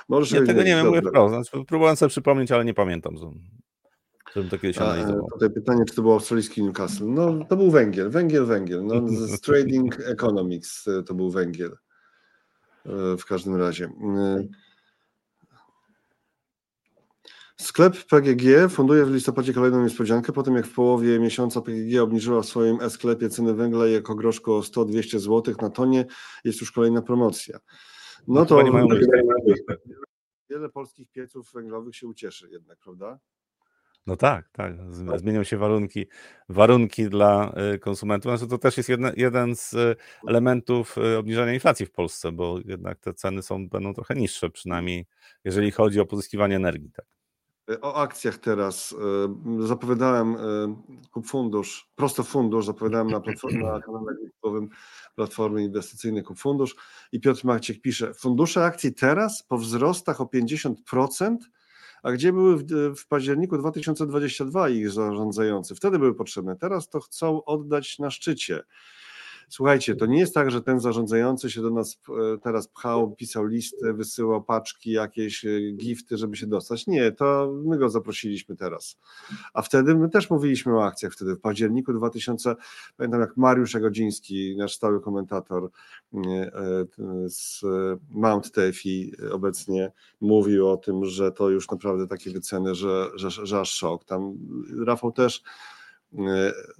[0.08, 1.34] Możesz nie, tego nie wiem, mówię wprost.
[1.34, 3.16] Znaczy, próbowałem sobie przypomnieć, ale nie pamiętam.
[4.36, 5.28] Żebym to kiedyś analizował.
[5.32, 7.06] Tutaj pytanie, czy to był australijski Newcastle?
[7.06, 8.84] No, to był węgiel, węgiel, węgiel.
[8.84, 11.76] No, z Trading Economics e, to był węgiel.
[12.86, 13.84] E, w każdym razie.
[13.84, 14.46] E,
[17.56, 22.42] sklep PGG funduje w listopadzie kolejną niespodziankę, po tym jak w połowie miesiąca PGG obniżyła
[22.42, 26.06] w swoim e-sklepie ceny węgla jako groszku o 100-200 zł na tonie,
[26.44, 27.58] jest już kolejna promocja.
[28.28, 28.64] No, no to
[30.50, 33.18] wiele polskich pieców węglowych się ucieszy jednak, prawda?
[34.06, 34.74] No tak, tak.
[35.16, 36.06] Zmienią się warunki,
[36.48, 38.32] warunki dla y, konsumentów.
[38.32, 39.96] Znaczy to też jest jedna, jeden z y,
[40.28, 45.06] elementów y, obniżania inflacji w Polsce, bo jednak te ceny są, będą trochę niższe, przynajmniej
[45.44, 46.90] jeżeli chodzi o pozyskiwanie energii.
[46.92, 47.06] Tak.
[47.80, 48.94] O akcjach teraz.
[49.60, 50.36] Zapowiadałem
[51.10, 54.68] kup fundusz, prosto fundusz, zapowiadałem na, na kanale YouTube'owym
[55.14, 56.76] Platformy Inwestycyjnej kup fundusz
[57.12, 61.36] i Piotr Maciek pisze, fundusze akcji teraz po wzrostach o 50%
[62.02, 62.64] a gdzie były w,
[62.96, 65.74] w październiku 2022 ich zarządzający?
[65.74, 68.62] Wtedy były potrzebne, teraz to chcą oddać na szczycie.
[69.48, 73.46] Słuchajcie, to nie jest tak, że ten zarządzający się do nas e, teraz pchał, pisał
[73.46, 76.86] listy, wysyłał paczki, jakieś e, gifty, żeby się dostać.
[76.86, 78.98] Nie, to my go zaprosiliśmy teraz.
[79.54, 82.54] A wtedy my też mówiliśmy o akcjach wtedy, w październiku 2000,
[82.96, 85.70] pamiętam jak Mariusz Jagodziński, nasz stały komentator
[86.14, 86.50] e,
[87.28, 87.62] z
[88.10, 93.60] Mount Tefi obecnie mówił o tym, że to już naprawdę takie wyceny, że, że, że
[93.60, 94.04] aż szok.
[94.04, 94.34] Tam
[94.86, 95.42] Rafał też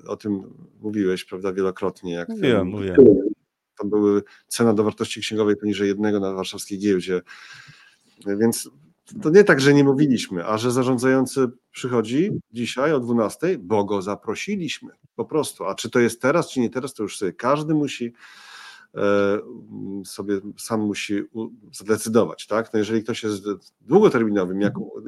[0.07, 0.43] o tym
[0.81, 2.13] mówiłeś, prawda, wielokrotnie.
[2.13, 2.97] Jak mówiłem, mówiłem.
[3.79, 7.21] Tam były cena do wartości księgowej poniżej jednego na warszawskiej giełdzie.
[8.27, 8.71] Więc
[9.23, 14.03] to nie tak, że nie mówiliśmy, a że zarządzający przychodzi dzisiaj o 12, bo go
[14.03, 15.65] zaprosiliśmy po prostu.
[15.65, 18.13] A czy to jest teraz, czy nie teraz, to już sobie każdy musi
[18.95, 19.39] e,
[20.05, 21.23] sobie sam musi
[21.73, 22.73] zdecydować, tak?
[22.73, 23.45] No jeżeli ktoś jest
[23.81, 24.61] długoterminowym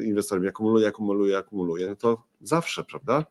[0.02, 3.24] inwestorem, akumuluje, akumuluje, akumuluje, no to zawsze, prawda?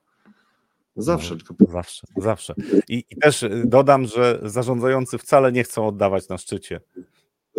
[0.95, 1.35] Zawsze.
[1.59, 1.67] No.
[1.71, 2.53] Zawsze, zawsze.
[2.87, 6.81] I, I, też y, dodam, że zarządzający wcale nie chcą oddawać na szczycie.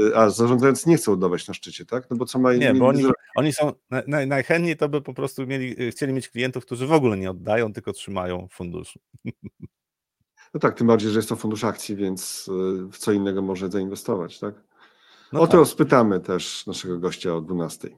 [0.00, 2.10] Y, a zarządzający nie chcą oddawać na szczycie, tak?
[2.10, 3.04] No bo co ma Nie, bo oni,
[3.36, 3.72] oni są
[4.06, 7.30] naj, najchętniej to by po prostu mieli, y, chcieli mieć klientów, którzy w ogóle nie
[7.30, 8.98] oddają, tylko trzymają fundusz.
[10.54, 12.50] No tak, tym bardziej, że jest to fundusz akcji, więc
[12.92, 14.54] w co innego może zainwestować, tak?
[15.32, 15.52] No o tak.
[15.52, 17.88] to spytamy też naszego gościa o 12.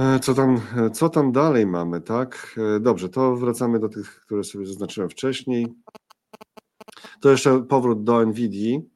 [0.00, 2.56] E, co tam, e, co tam dalej mamy, tak?
[2.76, 5.66] E, dobrze, to wracamy do tych, które sobie zaznaczyłem wcześniej.
[7.20, 8.90] To jeszcze powrót do NVIDII.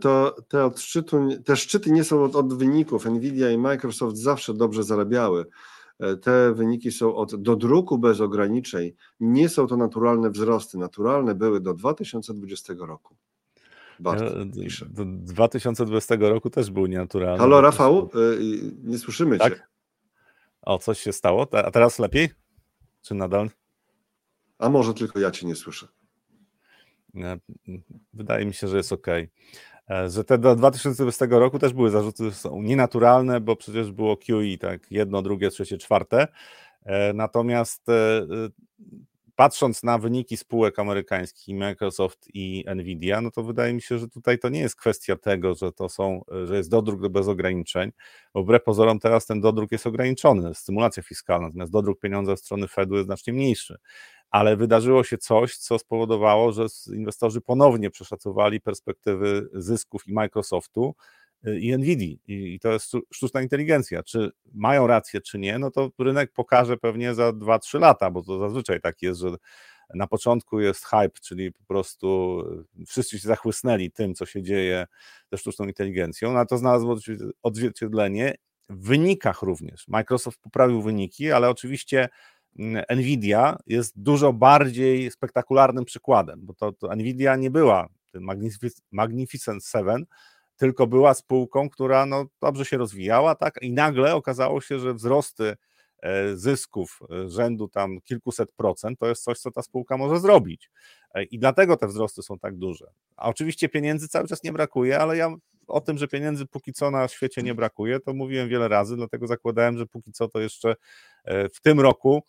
[0.00, 3.06] To te, od szczytu, te szczyty nie są od, od wyników.
[3.06, 5.46] Nvidia i Microsoft zawsze dobrze zarabiały.
[6.22, 8.92] Te wyniki są od do druku bez ograniczeń.
[9.20, 10.78] Nie są to naturalne wzrosty.
[10.78, 13.16] Naturalne były do 2020 roku.
[14.90, 17.38] Do 2020 roku też był nienaturalny.
[17.38, 18.10] Halo Rafał,
[18.84, 19.54] nie słyszymy tak?
[19.54, 19.73] Cię.
[20.66, 21.46] O, coś się stało.
[21.52, 22.28] A teraz lepiej?
[23.02, 23.50] Czy nadal?
[24.58, 25.88] A może tylko ja cię nie słyszę.
[28.12, 29.06] Wydaje mi się, że jest ok.
[29.90, 34.58] E, że te do 2020 roku też były zarzuty, są nienaturalne, bo przecież było QE,
[34.60, 36.28] tak, jedno, drugie, trzecie, czwarte.
[36.82, 38.26] E, natomiast e,
[39.36, 44.38] patrząc na wyniki spółek amerykańskich, Microsoft i Nvidia, no to wydaje mi się, że tutaj
[44.38, 47.92] to nie jest kwestia tego, że to są, że jest dodruk bez ograniczeń,
[48.34, 52.68] bo wbrew pozorom teraz ten dodruk jest ograniczony, stymulacja fiskalna, natomiast dodruk pieniądza ze strony
[52.68, 53.76] Fedu jest znacznie mniejszy.
[54.30, 60.94] ale wydarzyło się coś, co spowodowało, że inwestorzy ponownie przeszacowali perspektywy zysków i Microsoftu
[61.60, 62.16] i Nvidia.
[62.26, 64.02] I to jest sztuczna inteligencja.
[64.02, 68.38] Czy mają rację, czy nie, no to rynek pokaże pewnie za 2-3 lata, bo to
[68.38, 69.36] zazwyczaj tak jest, że
[69.94, 72.38] na początku jest hype, czyli po prostu
[72.86, 74.86] wszyscy się zachłysnęli tym, co się dzieje
[75.32, 76.96] ze sztuczną inteligencją, no to znalazło
[77.42, 78.34] odzwierciedlenie
[78.68, 79.88] w wynikach również.
[79.88, 82.08] Microsoft poprawił wyniki, ale oczywiście
[82.58, 88.28] mm, Nvidia jest dużo bardziej spektakularnym przykładem, bo to, to Nvidia nie była tym
[88.92, 90.04] Magnificent Seven,
[90.56, 93.62] tylko była spółką, która no, dobrze się rozwijała, tak?
[93.62, 95.56] I nagle okazało się, że wzrosty
[96.02, 100.70] e, zysków e, rzędu tam kilkuset procent to jest coś, co ta spółka może zrobić.
[101.14, 102.86] E, I dlatego te wzrosty są tak duże.
[103.16, 105.34] A oczywiście pieniędzy cały czas nie brakuje, ale ja
[105.66, 109.26] o tym, że pieniędzy póki co na świecie nie brakuje, to mówiłem wiele razy, dlatego
[109.26, 110.74] zakładałem, że póki co to jeszcze
[111.54, 112.22] w tym roku,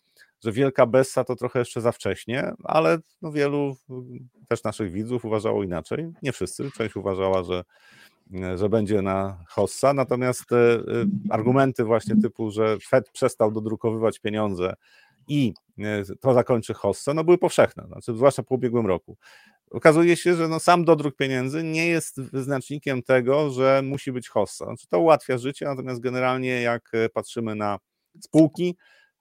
[0.44, 3.76] że Wielka Bessa to trochę jeszcze za wcześnie, ale no wielu
[4.48, 6.12] też naszych widzów uważało inaczej.
[6.22, 7.64] Nie wszyscy, część uważała, że,
[8.56, 10.56] że będzie na Hossa, natomiast e,
[11.30, 14.74] argumenty właśnie typu, że Fed przestał dodrukowywać pieniądze
[15.28, 15.54] i
[16.20, 19.16] to zakończy Hossa, no były powszechne, znaczy, zwłaszcza po ubiegłym roku
[19.70, 24.64] okazuje się, że no sam dodruk pieniędzy nie jest wyznacznikiem tego, że musi być hossa.
[24.64, 27.78] Znaczy to ułatwia życie, natomiast generalnie jak e, patrzymy na
[28.20, 28.76] spółki,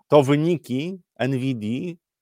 [0.07, 1.65] to wyniki NVD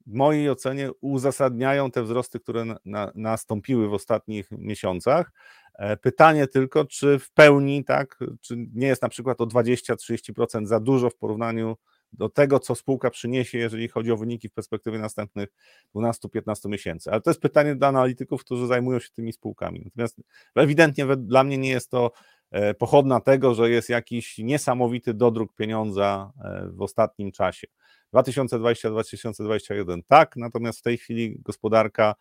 [0.08, 5.32] w mojej ocenie uzasadniają te wzrosty, które na, na, nastąpiły w ostatnich miesiącach.
[5.74, 10.80] E, pytanie tylko, czy w pełni, tak, czy nie jest na przykład o 20-30% za
[10.80, 11.78] dużo w porównaniu
[12.14, 15.50] do tego, co spółka przyniesie, jeżeli chodzi o wyniki w perspektywie następnych
[15.96, 17.12] 12-15 miesięcy.
[17.12, 19.82] Ale to jest pytanie dla analityków, którzy zajmują się tymi spółkami.
[19.86, 20.22] Natomiast
[20.56, 22.12] ewidentnie dla mnie nie jest to
[22.52, 27.68] e, pochodna tego, że jest jakiś niesamowity dodruk pieniądza e, w ostatnim czasie.
[28.14, 32.16] 2020-2021 tak, natomiast w tej chwili gospodarka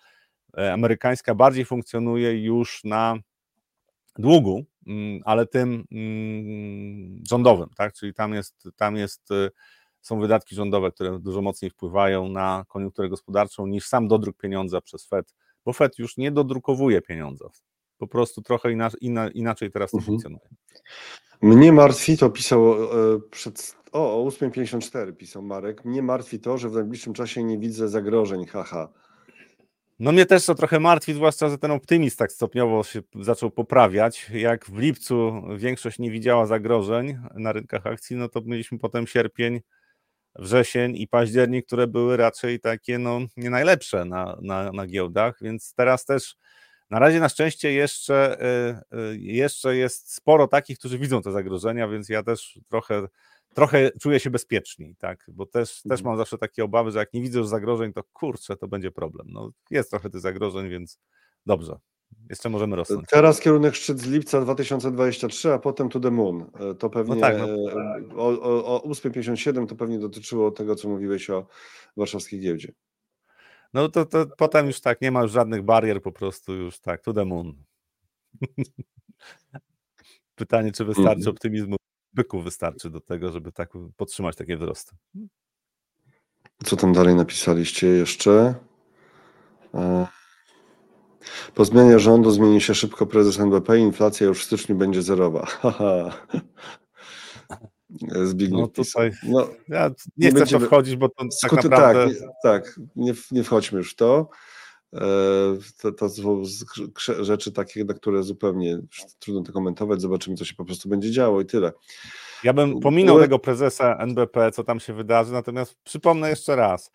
[0.59, 3.17] e, amerykańska bardziej funkcjonuje już na
[4.19, 7.95] długu, mm, ale tym mm, rządowym, tak?
[7.95, 9.29] Czyli tam jest, tam jest
[10.03, 15.07] są wydatki rządowe, które dużo mocniej wpływają na koniunkturę gospodarczą niż sam dodruk pieniądza przez
[15.07, 15.35] Fed,
[15.65, 17.49] bo Fed już nie dodrukowuje pieniądza.
[18.03, 19.01] Po prostu trochę inaczej,
[19.35, 20.07] inaczej teraz to mhm.
[20.07, 20.49] funkcjonuje.
[21.43, 22.89] Mnie martwi, to pisał e,
[23.31, 27.89] przed, o, o 8.54 pisał Marek, mnie martwi to, że w najbliższym czasie nie widzę
[27.89, 28.89] zagrożeń, haha.
[29.99, 34.31] No mnie też to trochę martwi, zwłaszcza, że ten optymizm tak stopniowo się zaczął poprawiać.
[34.35, 39.61] Jak w lipcu większość nie widziała zagrożeń na rynkach akcji, no to mieliśmy potem sierpień,
[40.39, 45.75] wrzesień i październik, które były raczej takie no, nie najlepsze na, na, na giełdach, więc
[45.75, 46.37] teraz też
[46.93, 48.39] na razie na szczęście jeszcze,
[48.93, 53.09] y, y, jeszcze jest sporo takich, którzy widzą te zagrożenia, więc ja też trochę,
[53.55, 55.27] trochę czuję się bezpieczniej, tak?
[55.29, 56.05] bo też, też mhm.
[56.05, 59.27] mam zawsze takie obawy, że jak nie widzę już zagrożeń, to kurczę, to będzie problem.
[59.31, 60.99] No, jest trochę tych zagrożeń, więc
[61.47, 61.79] dobrze.
[62.31, 63.05] Jeszcze możemy rosnąć.
[63.11, 66.51] Teraz kierunek szczyt z lipca 2023, a potem to the moon.
[66.61, 67.47] E, to pewnie no tak, no.
[68.17, 71.47] O, o, o 857 to pewnie dotyczyło tego, co mówiłeś o
[71.97, 72.73] warszawskiej giełdzie.
[73.75, 77.03] No to, to potem już tak, nie ma już żadnych barier, po prostu już tak,
[77.03, 77.65] to the moon.
[80.35, 81.29] Pytanie, czy wystarczy mhm.
[81.29, 81.77] optymizmu
[82.13, 84.97] byków wystarczy do tego, żeby tak podtrzymać takie wzrosty.
[86.65, 88.55] Co tam dalej napisaliście jeszcze?
[89.75, 90.07] E,
[91.55, 95.47] po zmianie rządu zmieni się szybko prezes NBP i inflacja już w styczniu będzie zerowa.
[98.25, 101.63] Zbigniew no tutaj, no, ja nie, nie chcę będziemy, to wchodzić, bo to tak skuty,
[101.63, 102.07] tak naprawdę...
[102.07, 104.29] Tak, nie, tak nie, nie wchodźmy już w to.
[104.95, 105.03] E,
[105.81, 106.09] to, to
[107.25, 108.79] rzeczy takie, na które zupełnie
[109.19, 110.01] trudno to komentować.
[110.01, 111.73] Zobaczymy, co się po prostu będzie działo i tyle.
[112.45, 116.91] Ja bym pominął tego prezesa NBP, co tam się wydarzy, natomiast przypomnę jeszcze raz.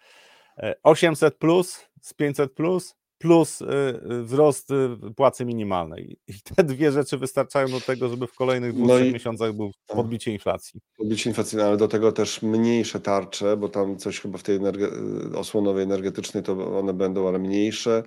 [0.83, 3.65] 800 e, plus z 500 plus plus y,
[4.11, 6.17] y, wzrost y, płacy minimalnej.
[6.27, 9.97] I te dwie rzeczy wystarczają do tego, żeby w kolejnych dwóch no miesiącach był tak.
[9.97, 10.81] podbicie inflacji.
[10.97, 14.89] Podbicie inflacji, ale do tego też mniejsze tarcze, bo tam coś chyba w tej energe
[15.35, 18.03] osłonowej energetycznej to one będą, ale mniejsze.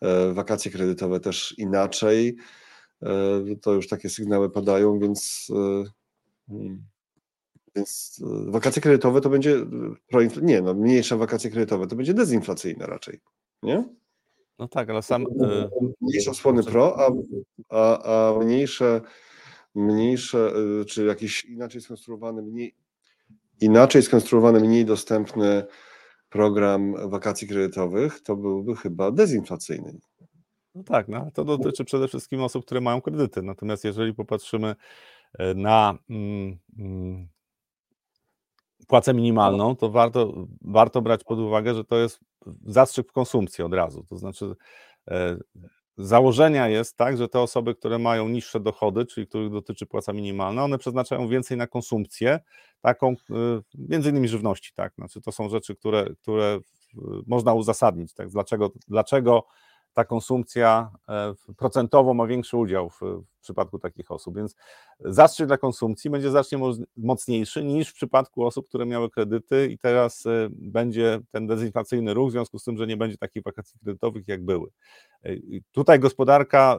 [0.00, 2.36] E, wakacje kredytowe też inaczej.
[3.02, 3.10] E,
[3.62, 5.84] to już takie sygnały padają, więc e,
[6.48, 6.82] hmm.
[7.76, 9.56] więc wakacje kredytowe to będzie,
[10.42, 13.20] nie no, mniejsze wakacje kredytowe to będzie dezinflacyjne raczej,
[13.62, 13.84] nie?
[14.62, 15.26] No tak, ale sam.
[16.00, 17.10] Mniejsze osłony Pro, a,
[17.68, 19.00] a, a mniejsze,
[19.74, 22.74] mniejsze, e, czy jakiś inaczej skonstruowany, mniej,
[23.60, 25.64] inaczej skonstruowany, mniej dostępny
[26.28, 29.98] program wakacji kredytowych, to byłby chyba dezinflacyjny.
[30.74, 33.42] No tak, no, to dotyczy przede wszystkim osób, które mają kredyty.
[33.42, 34.74] Natomiast jeżeli popatrzymy
[35.38, 37.28] e, na mm, mm,
[38.88, 42.20] płacę minimalną, to warto, warto brać pod uwagę, że to jest
[42.64, 44.04] zastrzyk w konsumpcji od razu.
[44.08, 44.54] To znaczy,
[45.10, 45.36] e,
[45.98, 50.64] założenia jest tak, że te osoby, które mają niższe dochody, czyli których dotyczy płaca minimalna,
[50.64, 52.40] one przeznaczają więcej na konsumpcję,
[52.80, 53.14] taką e,
[53.74, 56.60] między innymi żywności, tak, znaczy to są rzeczy, które, które
[57.26, 59.46] można uzasadnić, tak, dlaczego, dlaczego
[59.92, 64.56] ta konsumpcja e, procentowo ma większy udział w, w przypadku takich osób, więc
[65.00, 66.58] zastrzyk dla konsumpcji będzie znacznie
[66.96, 72.28] mocniejszy niż w przypadku osób, które miały kredyty i teraz e, będzie ten dezinflacyjny ruch
[72.28, 74.68] w związku z tym, że nie będzie takich wakacji kredytowych jak były.
[75.24, 75.30] E,
[75.72, 76.78] tutaj gospodarka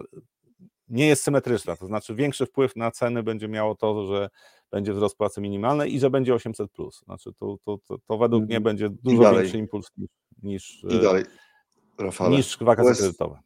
[0.89, 4.30] nie jest symetryczna, to znaczy większy wpływ na ceny będzie miało to, że
[4.72, 6.68] będzie wzrost płacy minimalnej i że będzie 800+.
[6.68, 7.03] Plus.
[7.05, 10.09] Znaczy to, to, to, to według mnie będzie dużo większy impuls niż,
[10.43, 11.24] niż I dalej.
[11.97, 12.37] Rafale.
[12.37, 13.39] niż wakacje US, kredytowe.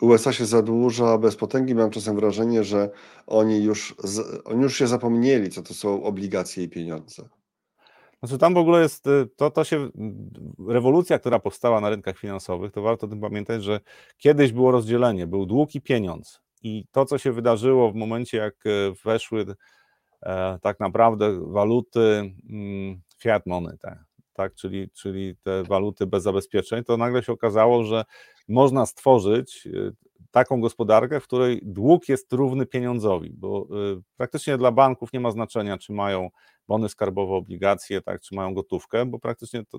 [0.00, 1.74] USA się zadłuża bez potęgi.
[1.74, 2.90] Mam czasem wrażenie, że
[3.26, 3.94] oni już,
[4.44, 7.28] oni już się zapomnieli, co to są obligacje i pieniądze.
[8.22, 9.90] Znaczy tam w ogóle jest, y, to, to się,
[10.68, 13.80] rewolucja, która powstała na rynkach finansowych, to warto o tym pamiętać, że
[14.18, 16.40] kiedyś było rozdzielenie, był dług i pieniądz.
[16.62, 19.46] I to, co się wydarzyło w momencie, jak y, weszły
[20.22, 24.04] e, tak naprawdę waluty mm, fiat money, tak,
[24.38, 28.04] tak, czyli, czyli te waluty bez zabezpieczeń, to nagle się okazało, że
[28.48, 29.92] można stworzyć y,
[30.30, 33.66] taką gospodarkę, w której dług jest równy pieniądzowi, bo
[33.98, 36.30] y, praktycznie dla banków nie ma znaczenia, czy mają
[36.68, 39.78] bony skarbowe, obligacje, tak, czy mają gotówkę, bo praktycznie to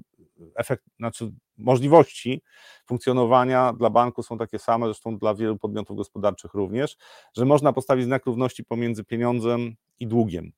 [0.56, 2.42] efekt, znaczy możliwości
[2.86, 6.98] funkcjonowania dla banku są takie same, zresztą dla wielu podmiotów gospodarczych również,
[7.38, 10.52] że można postawić znak równości pomiędzy pieniądzem i długiem.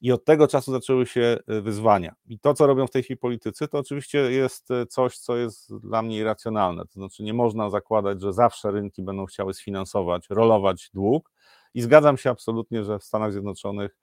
[0.00, 2.14] I od tego czasu zaczęły się e, wyzwania.
[2.28, 5.76] I to, co robią w tej chwili politycy, to oczywiście jest e, coś, co jest
[5.76, 6.82] dla mnie irracjonalne.
[6.82, 11.30] To znaczy, nie można zakładać, że zawsze rynki będą chciały sfinansować, rolować dług.
[11.74, 13.96] I zgadzam się absolutnie, że w Stanach Zjednoczonych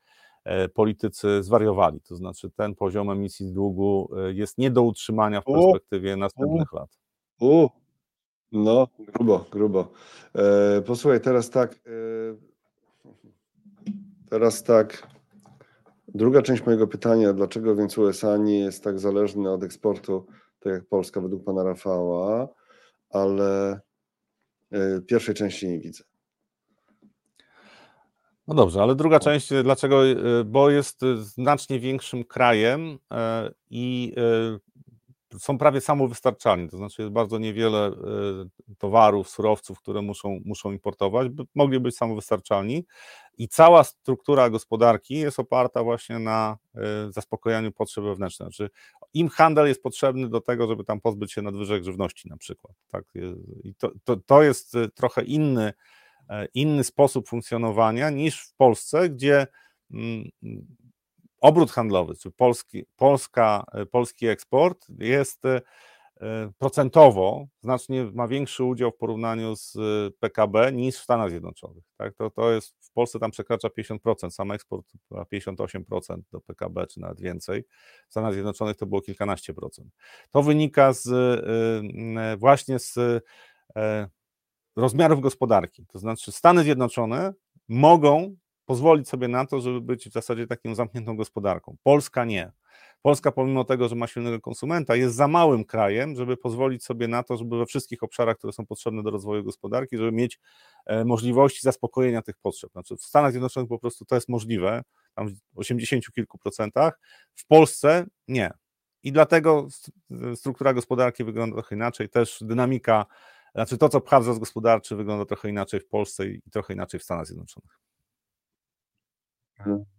[0.44, 2.02] e, politycy zwariowali.
[2.02, 6.76] To znaczy, ten poziom emisji długu jest nie do utrzymania w perspektywie u, następnych u,
[6.76, 6.98] lat.
[7.40, 7.70] U,
[8.52, 9.92] no, grubo, grubo.
[10.36, 11.76] E, posłuchaj, teraz tak.
[11.76, 11.80] E,
[14.30, 15.17] teraz tak.
[16.08, 20.26] Druga część mojego pytania, dlaczego więc USA nie jest tak zależny od eksportu,
[20.60, 22.48] tak jak Polska według pana Rafała,
[23.10, 23.80] ale
[24.72, 26.04] e, pierwszej części nie widzę.
[28.48, 30.08] No dobrze, ale druga część, dlaczego?
[30.08, 32.98] E, bo jest znacznie większym krajem
[33.70, 34.16] i
[35.40, 37.94] są prawie samowystarczalni, to znaczy jest bardzo niewiele e,
[38.78, 42.86] towarów, surowców, które muszą, muszą importować, by mogli być samowystarczalni
[43.38, 46.80] i cała struktura gospodarki jest oparta właśnie na e,
[47.12, 48.50] zaspokojaniu potrzeb wewnętrznych.
[48.50, 48.70] Znaczy
[49.14, 52.74] im handel jest potrzebny do tego, żeby tam pozbyć się nadwyżek żywności na przykład.
[52.92, 53.04] Tak?
[53.64, 55.74] I to, to, to jest e, trochę inny,
[56.54, 59.48] inny sposób funkcjonowania niż w Polsce, gdzie
[59.92, 60.30] mm,
[61.48, 65.62] obrót handlowy, czy polski, Polska, e, polski eksport jest e,
[66.22, 69.74] e, procentowo znacznie ma większy udział w porównaniu z
[70.20, 71.84] PKB niż w Stanach Zjednoczonych.
[71.98, 72.14] Tak?
[72.16, 77.00] To, to jest w Polsce tam przekracza 50%, sam eksport ma 58% do PKB, czy
[77.00, 77.64] nawet więcej.
[78.08, 79.94] W Stanach Zjednoczonych to było kilkanaście procent.
[80.32, 81.10] To wynika z,
[82.40, 82.96] właśnie z
[84.76, 85.86] rozmiarów gospodarki.
[85.86, 87.34] To znaczy Stany Zjednoczone
[87.68, 88.36] mogą
[88.68, 91.78] pozwolić sobie na to, żeby być w zasadzie taką zamkniętą gospodarką.
[91.84, 92.52] Polska nie.
[93.02, 97.24] Polska, pomimo tego, że ma silnego konsumenta, jest za małym krajem, żeby pozwolić sobie na
[97.24, 100.40] to, żeby we wszystkich obszarach, które są potrzebne do rozwoju gospodarki, żeby mieć
[100.86, 102.72] e, możliwości zaspokojenia tych potrzeb.
[102.72, 104.82] Znaczy w Stanach Zjednoczonych po prostu to jest możliwe,
[105.16, 107.00] tam w 80 kilku procentach,
[107.36, 108.52] w Polsce nie.
[109.04, 109.68] I dlatego
[110.36, 113.06] struktura gospodarki wygląda trochę inaczej, też dynamika,
[113.56, 117.26] znaczy to, co wzrost gospodarczy, wygląda trochę inaczej w Polsce i trochę inaczej w Stanach
[117.26, 117.87] Zjednoczonych.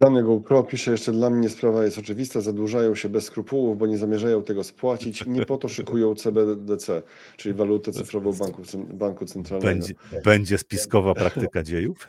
[0.01, 3.99] Dany GoPro pisze jeszcze, dla mnie sprawa jest oczywista, zadłużają się bez skrupułów, bo nie
[3.99, 7.03] zamierzają tego spłacić, nie po to szykują CBDC,
[7.37, 9.71] czyli walutę cyfrową banku, banku centralnego.
[9.71, 9.95] Będzie,
[10.25, 12.09] będzie spiskowa praktyka dziejów?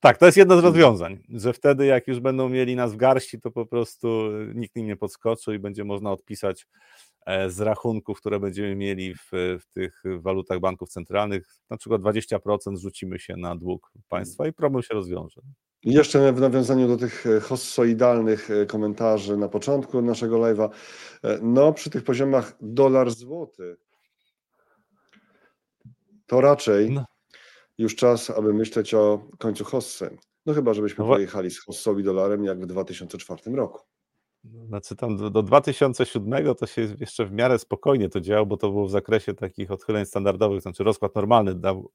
[0.00, 3.40] Tak, to jest jedno z rozwiązań, że wtedy jak już będą mieli nas w garści,
[3.40, 6.66] to po prostu nikt im nie podskoczy i będzie można odpisać
[7.48, 13.18] z rachunków, które będziemy mieli w, w tych walutach banków centralnych, na przykład 20% rzucimy
[13.18, 15.40] się na dług państwa i problem się rozwiąże.
[15.82, 20.68] Jeszcze w nawiązaniu do tych e, hossoidalnych e, komentarzy na początku naszego live'a,
[21.42, 23.76] no przy tych poziomach dolar-złoty
[26.26, 27.04] to raczej no.
[27.78, 30.16] już czas, aby myśleć o końcu hossy.
[30.46, 33.80] No chyba, żebyśmy no, pojechali z hossą i dolarem jak w 2004 roku.
[34.66, 38.70] Znaczy tam do, do 2007 to się jeszcze w miarę spokojnie to działo, bo to
[38.70, 41.90] było w zakresie takich odchyleń standardowych, znaczy rozkład normalny dał,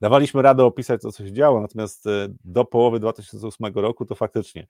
[0.00, 4.66] dawaliśmy radę opisać co się działo, natomiast e, do połowy 2008 roku to faktycznie.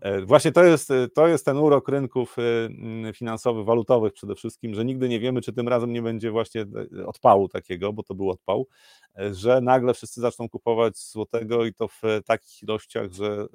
[0.00, 2.36] E, właśnie to jest, to jest ten urok rynków
[3.14, 6.66] finansowych, walutowych przede wszystkim, że nigdy nie wiemy, czy tym razem nie będzie właśnie
[7.06, 8.66] odpału takiego, bo to był odpał,
[9.32, 13.46] że nagle wszyscy zaczną kupować złotego i to w takich ilościach, że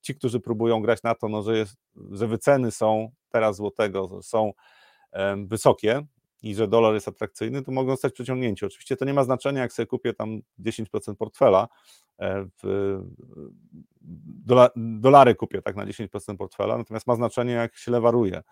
[0.00, 1.76] ci, którzy próbują grać na to, no, że, jest,
[2.10, 4.52] że wyceny są teraz złotego, są
[5.46, 6.06] wysokie,
[6.44, 8.66] i że dolar jest atrakcyjny, to mogą stać przeciągnięci.
[8.66, 11.68] Oczywiście to nie ma znaczenia, jak sobie kupię tam 10% portfela,
[12.18, 12.98] e, w,
[14.76, 18.42] dolary kupię tak na 10% portfela, natomiast ma znaczenie, jak się lewaruje.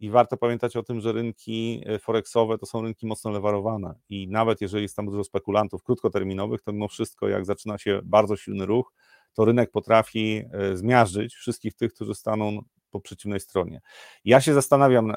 [0.00, 4.28] I warto pamiętać o tym, że rynki e, forexowe to są rynki mocno lewarowane i
[4.28, 8.66] nawet jeżeli jest tam dużo spekulantów krótkoterminowych, to mimo wszystko, jak zaczyna się bardzo silny
[8.66, 8.92] ruch,
[9.34, 13.80] to rynek potrafi e, zmiażdżyć wszystkich tych, którzy staną po przeciwnej stronie.
[14.24, 15.16] Ja się zastanawiam e,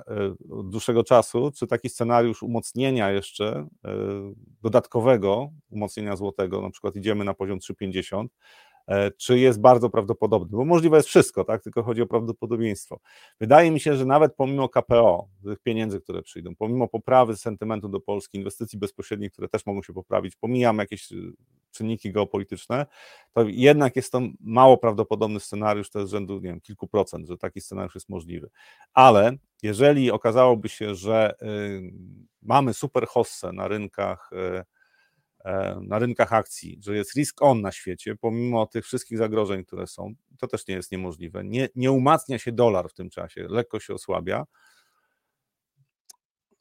[0.52, 3.98] od dłuższego czasu, czy taki scenariusz umocnienia jeszcze, e,
[4.62, 8.75] dodatkowego umocnienia złotego, na przykład idziemy na poziom 3,50, E,
[9.18, 11.64] czy jest bardzo prawdopodobny, bo możliwe jest wszystko, tak?
[11.64, 13.00] tylko chodzi o prawdopodobieństwo.
[13.40, 18.00] Wydaje mi się, że nawet pomimo KPO, tych pieniędzy, które przyjdą, pomimo poprawy sentymentu do
[18.00, 21.34] Polski, inwestycji bezpośrednich, które też mogą się poprawić, pomijam jakieś y,
[21.72, 22.86] czynniki geopolityczne,
[23.34, 27.38] to jednak jest to mało prawdopodobny scenariusz, to jest rzędu, nie wiem, kilku procent, że
[27.38, 28.50] taki scenariusz jest możliwy.
[28.94, 31.94] Ale jeżeli okazałoby się, że y,
[32.42, 34.66] mamy super hossę na rynkach y, E,
[35.82, 40.14] na rynkach akcji, że jest risk on na świecie, pomimo tych wszystkich zagrożeń, które są,
[40.40, 41.44] to też nie jest niemożliwe.
[41.44, 44.46] Nie, nie umacnia się dolar w tym czasie, lekko się osłabia.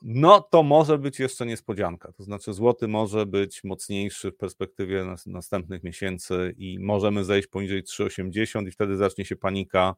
[0.02, 2.12] No to może być jeszcze niespodzianka.
[2.12, 7.82] To znaczy, złoty może być mocniejszy w perspektywie nas, następnych miesięcy i możemy zejść poniżej
[7.84, 9.94] 3,80 i wtedy zacznie się panika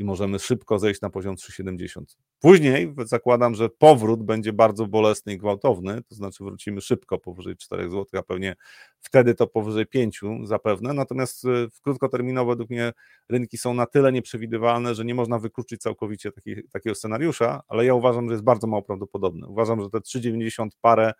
[0.00, 2.02] i możemy szybko zejść na poziom 3,70.
[2.38, 7.90] Później zakładam, że powrót będzie bardzo bolesny i gwałtowny, to znaczy wrócimy szybko powyżej 4
[7.90, 8.56] zł, a pewnie
[9.00, 12.92] wtedy to powyżej 5 zapewne, natomiast e, w krótkoterminowo według mnie
[13.28, 17.94] rynki są na tyle nieprzewidywalne, że nie można wykluczyć całkowicie taki, takiego scenariusza, ale ja
[17.94, 19.46] uważam, że jest bardzo mało prawdopodobny.
[19.46, 21.12] Uważam, że te 3,90 parę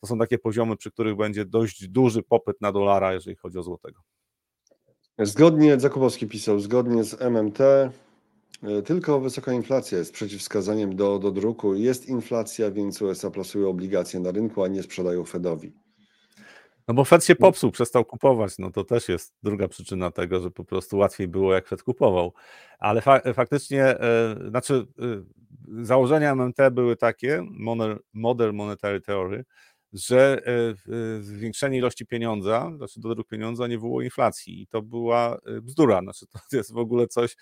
[0.00, 3.62] to są takie poziomy, przy których będzie dość duży popyt na dolara, jeżeli chodzi o
[3.62, 4.00] złotego.
[5.18, 7.58] Zgodnie, Zakubowski pisał, zgodnie z MMT
[8.84, 11.74] tylko wysoka inflacja jest przeciwwskazaniem do, do druku.
[11.74, 15.72] Jest inflacja, więc USA plasują obligacje na rynku, a nie sprzedają Fedowi.
[16.88, 18.58] No bo Fed się popsuł, przestał kupować.
[18.58, 22.32] No to też jest druga przyczyna tego, że po prostu łatwiej było, jak Fed kupował.
[22.78, 27.46] Ale fa faktycznie, e, znaczy, e, założenia MMT były takie,
[28.12, 29.44] Modern Monetary Theory,
[29.94, 35.60] że e, zwiększenie ilości pieniądza, znaczy dodruk pieniądza nie wywołuje inflacji i to była e,
[35.60, 37.36] bzdura, znaczy to jest w ogóle coś, e,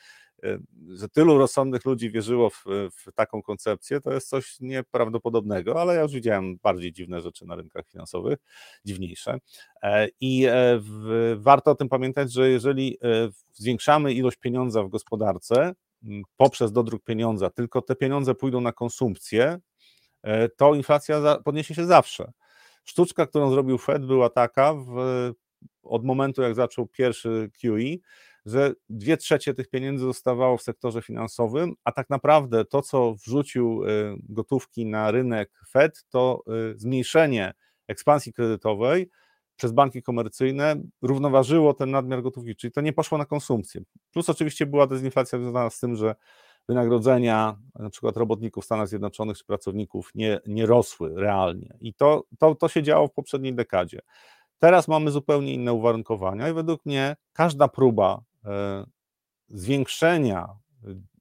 [0.94, 6.02] że tylu rozsądnych ludzi wierzyło w, w, taką koncepcję, to jest coś nieprawdopodobnego, ale ja
[6.02, 8.38] już widziałem bardziej dziwne rzeczy na rynkach finansowych,
[8.84, 9.38] dziwniejsze.
[10.20, 10.46] I
[10.78, 12.98] w, warto o tym pamiętać, że jeżeli
[13.52, 15.74] zwiększamy ilość pieniądza w gospodarce
[16.36, 19.58] poprzez dodruk pieniądza, tylko te pieniądze pójdą na konsumpcję,
[20.56, 22.32] to inflacja podniesie się zawsze.
[22.84, 24.96] Sztuczka, którą zrobił Fed, była taka w,
[25.82, 27.96] od momentu, jak zaczął pierwszy QE,
[28.46, 33.84] że dwie trzecie tych pieniędzy zostawało w sektorze finansowym, a tak naprawdę to, co wrzucił
[33.84, 37.54] y, gotówki na rynek Fed, to y, zmniejszenie
[37.88, 39.10] ekspansji kredytowej
[39.56, 43.82] przez banki komercyjne równoważyło ten nadmiar gotówki, czyli to nie poszło na konsumpcję.
[44.12, 46.14] Plus oczywiście była dezinflacja związana z tym, że
[46.68, 51.76] wynagrodzenia na przykład robotników w Stanach Zjednoczonych czy pracowników nie, nie rosły realnie.
[51.80, 54.00] I to, to, to się działo w poprzedniej dekadzie.
[54.58, 58.22] Teraz mamy zupełnie inne uwarunkowania i według mnie każda próba
[59.48, 60.48] zwiększenia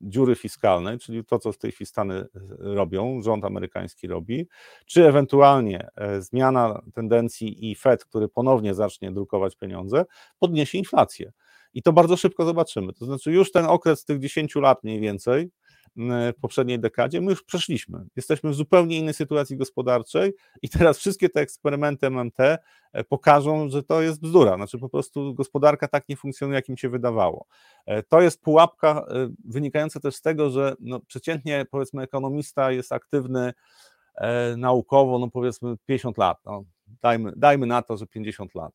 [0.01, 2.27] dziury fiskalnej, czyli to, co w tej chwili Stany e,
[2.59, 4.47] robią, rząd amerykański robi,
[4.85, 10.05] czy ewentualnie e, zmiana tendencji i Fed, który ponownie zacznie drukować pieniądze,
[10.39, 11.31] podniesie inflację.
[11.73, 12.93] I to bardzo szybko zobaczymy.
[12.93, 15.51] To znaczy, już ten okres tych 10 lat mniej więcej
[15.95, 18.05] w poprzedniej dekadzie, my już przeszliśmy.
[18.15, 23.83] Jesteśmy w zupełnie innej sytuacji gospodarczej i teraz wszystkie te eksperymenty MMT e, pokażą, że
[23.83, 24.55] to jest bzdura.
[24.55, 27.45] Znaczy po prostu gospodarka tak nie funkcjonuje, jak im się wydawało.
[27.85, 32.91] E, to jest pułapka e, wynikająca też z tego, że no, przeciętnie powiedzmy ekonomista jest
[32.91, 33.53] aktywny
[34.57, 36.37] naukowo, no powiedzmy 50 lat.
[36.45, 36.63] No,
[37.01, 38.73] dajmy, dajmy na to, że 50 lat.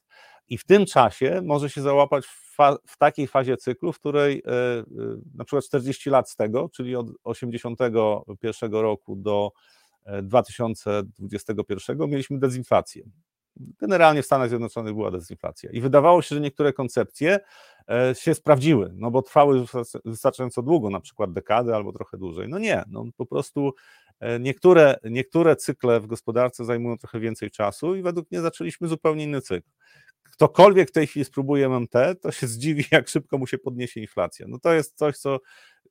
[0.49, 4.43] I w tym czasie może się załapać w, fa w takiej fazie cyklu, w której
[4.47, 4.85] e, e,
[5.35, 9.53] na przykład 40 lat z tego, czyli od 81 roku do
[10.23, 13.05] 2021 e, mieliśmy dezinflację.
[13.57, 17.39] Generalnie w Stanach Zjednoczonych była dezinflacja i wydawało się, że niektóre koncepcje
[18.15, 19.65] się sprawdziły, no bo trwały
[20.05, 22.49] wystarczająco długo, na przykład dekady albo trochę dłużej.
[22.49, 23.73] No nie, no po prostu
[24.41, 29.41] niektóre, niektóre cykle w gospodarce zajmują trochę więcej czasu i według mnie zaczęliśmy zupełnie inny
[29.41, 29.69] cykl.
[30.33, 34.47] Ktokolwiek w tej chwili spróbuje MMT, to się zdziwi, jak szybko mu się podniesie inflacja.
[34.49, 35.41] No to jest coś, co,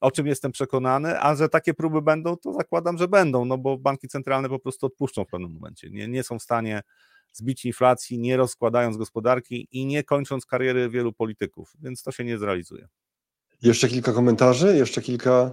[0.01, 3.77] o czym jestem przekonany, a że takie próby będą, to zakładam, że będą, no bo
[3.77, 5.89] banki centralne po prostu odpuszczą w pewnym momencie.
[5.89, 6.81] Nie, nie są w stanie
[7.33, 12.37] zbić inflacji, nie rozkładając gospodarki i nie kończąc kariery wielu polityków, więc to się nie
[12.37, 12.87] zrealizuje.
[13.61, 15.51] Jeszcze kilka komentarzy, jeszcze kilka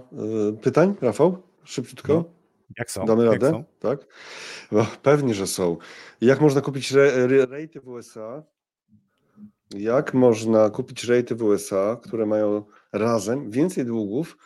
[0.49, 1.41] y, pytań, Rafał?
[1.63, 2.13] Szybciutko.
[2.13, 2.25] No,
[2.77, 3.05] jak są?
[3.05, 3.49] Damy radę?
[3.49, 3.63] Są?
[3.79, 3.99] Tak?
[4.71, 5.77] No, pewnie, że są.
[6.21, 8.43] Jak można kupić re, re, rejty w USA?
[9.73, 14.37] Jak można kupić rejty w USA, które mają razem więcej długów,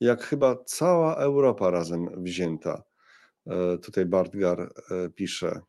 [0.00, 2.82] jak chyba cała Europa razem wzięta?
[3.46, 4.68] E, tutaj Bartgar e,
[5.10, 5.60] pisze.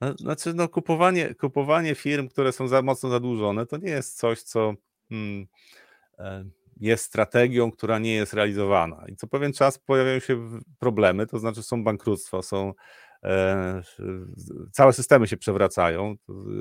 [0.00, 4.42] No, znaczy, no, kupowanie, kupowanie firm, które są za mocno zadłużone, to nie jest coś,
[4.42, 4.74] co
[5.08, 5.46] hmm,
[6.80, 9.04] jest strategią, która nie jest realizowana.
[9.08, 12.74] I co pewien czas pojawiają się problemy, to znaczy są bankructwa, są e,
[14.72, 16.14] całe systemy się przewracają.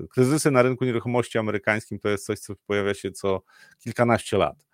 [0.10, 3.42] Kryzysy na rynku nieruchomości amerykańskim to jest coś, co pojawia się co
[3.80, 4.68] kilkanaście lat.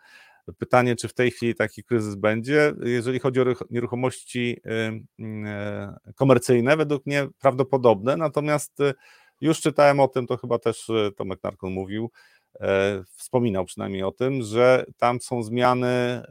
[0.58, 2.74] Pytanie, czy w tej chwili taki kryzys będzie?
[2.84, 8.94] Jeżeli chodzi o nieruchomości e, komercyjne, według mnie prawdopodobne, natomiast e,
[9.42, 12.12] już czytałem o tym, to chyba też Tomek Narkon mówił,
[12.62, 16.24] E, wspominał przynajmniej o tym, że tam są zmiany, e,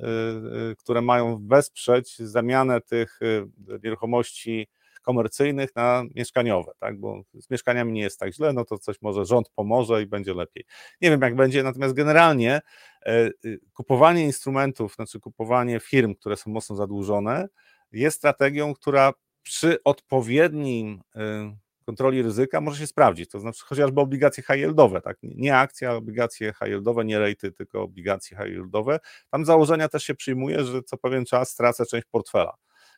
[0.70, 3.20] e, które mają wesprzeć zamianę tych
[3.84, 4.68] nieruchomości
[5.02, 7.00] komercyjnych na mieszkaniowe, tak?
[7.00, 10.34] bo z mieszkaniami nie jest tak źle, no to coś może rząd pomoże i będzie
[10.34, 10.64] lepiej.
[11.00, 12.60] Nie wiem jak będzie, natomiast generalnie
[13.72, 17.48] kupowanie instrumentów, znaczy kupowanie firm, które są mocno zadłużone,
[17.92, 21.02] jest strategią, która przy odpowiednim
[21.86, 23.30] kontroli ryzyka może się sprawdzić.
[23.30, 25.18] To znaczy chociażby obligacje high yieldowe, tak?
[25.22, 29.00] nie akcja, obligacje high yieldowe, nie rejty, tylko obligacje high yieldowe.
[29.30, 32.54] Tam założenia też się przyjmuje, że co pewien czas stracę część portfela.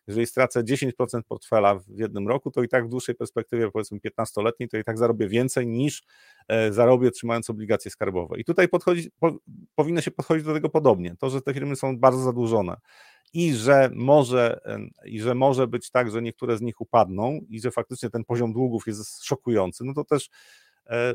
[0.07, 0.90] Jeżeli stracę 10%
[1.28, 4.98] portfela w jednym roku, to i tak w dłuższej perspektywie, powiedzmy 15-letniej, to i tak
[4.98, 6.02] zarobię więcej niż
[6.48, 8.40] e, zarobię trzymając obligacje skarbowe.
[8.40, 9.36] I tutaj podchodzi, po,
[9.74, 11.16] powinno się podchodzić do tego podobnie.
[11.18, 12.76] To, że te firmy są bardzo zadłużone,
[13.32, 14.61] i że może,
[15.05, 18.52] i że może być tak, że niektóre z nich upadną i że faktycznie ten poziom
[18.52, 20.30] długów jest szokujący, no to też
[20.86, 21.14] e,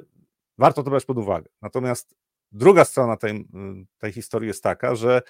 [0.58, 1.50] warto to brać pod uwagę.
[1.62, 2.16] Natomiast
[2.52, 3.48] druga strona tej,
[3.98, 5.22] tej historii jest taka, że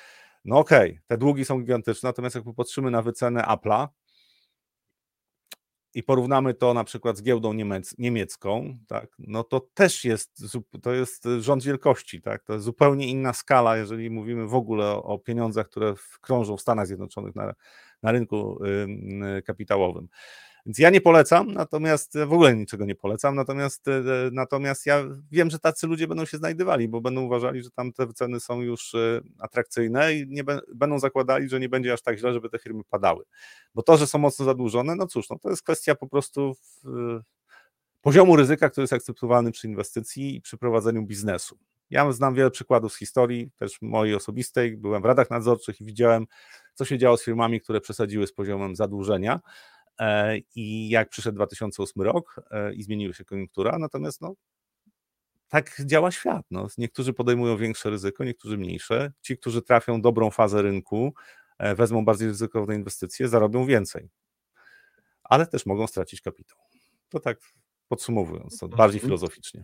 [0.46, 3.88] no okej, okay, te długi są gigantyczne, natomiast jak popatrzymy na wycenę Apple'a,
[5.94, 10.44] i porównamy to na przykład z giełdą niemiec, niemiecką, tak, no to też jest,
[10.82, 15.04] to jest rząd wielkości, tak, to jest zupełnie inna skala, jeżeli mówimy w ogóle o,
[15.04, 17.54] o pieniądzach, które krążą w Stanach Zjednoczonych na,
[18.04, 18.60] na rynku
[19.46, 20.08] kapitałowym.
[20.70, 24.02] Więc ja nie polecam, natomiast w ogóle niczego nie polecam, natomiast, e,
[24.32, 28.14] natomiast ja wiem, że tacy ludzie będą się znajdowali, bo będą uważali, że tam te
[28.14, 30.44] ceny są już e, atrakcyjne i nie
[30.76, 33.24] będą zakładali, że nie będzie aż tak źle, żeby te firmy padały.
[33.76, 36.54] Bo to, że są mocno zadłużone, no cóż, no to jest kwestia po prostu
[38.02, 41.58] poziomu ryzyka, który jest akceptowalny przy inwestycji i przy prowadzeniu biznesu.
[41.90, 44.78] Ja znam wiele przykładów z historii, też mojej osobistej.
[44.78, 46.26] Byłem w radach nadzorczych i widziałem,
[46.74, 49.40] co się działo z firmami, które przesadziły z poziomem zadłużenia.
[50.00, 54.34] E, I jak przyszedł 2008 rok e, i zmieniła się koniunktura, natomiast no,
[55.50, 56.46] tak działa świat.
[56.52, 56.68] No.
[56.78, 59.12] Niektórzy podejmują większe ryzyko, niektórzy mniejsze.
[59.22, 61.14] Ci, którzy trafią dobrą fazę rynku,
[61.58, 64.10] e, wezmą bardziej ryzykowne inwestycje, zarobią więcej.
[65.24, 66.58] Ale też mogą stracić kapitał.
[67.10, 67.40] To tak
[67.88, 69.10] podsumowując, to bardziej mhm.
[69.10, 69.64] filozoficznie.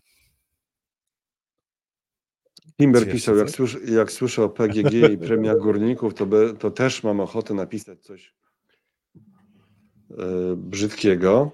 [2.78, 7.04] Timber pisał, jak, słysz, jak słyszę o PGG i premiach górników, to, be, to też
[7.04, 8.34] mam ochotę napisać coś
[10.58, 11.52] brzydkiego.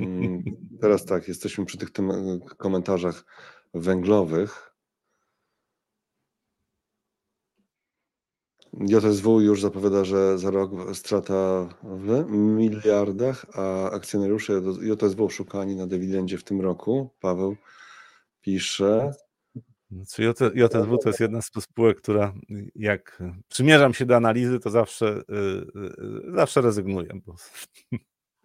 [0.00, 0.42] Mm,
[0.80, 3.24] teraz tak, jesteśmy przy tych e, komentarzach
[3.74, 4.68] węglowych.
[8.72, 16.38] JSW już zapowiada, że za rok strata w miliardach, a akcjonariusze JSW szukani na dywidendzie
[16.38, 17.10] w tym roku.
[17.20, 17.56] Paweł
[18.40, 19.12] pisze.
[19.90, 22.34] Znaczy JSW to jest jedna z spółek, która
[22.74, 25.34] jak przymierzam się do analizy, to zawsze, y,
[26.28, 27.08] y, zawsze rezygnuję.
[27.26, 27.34] Bo...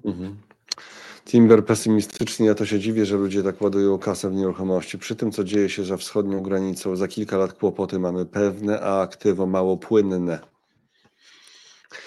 [0.05, 0.37] Mhm.
[1.25, 4.97] Timber pesymistycznie, ja to się dziwię, że ludzie tak ładują kasę w nieruchomości.
[4.97, 9.01] Przy tym, co dzieje się za wschodnią granicą, za kilka lat kłopoty mamy pewne, a
[9.01, 10.39] aktywo mało płynne.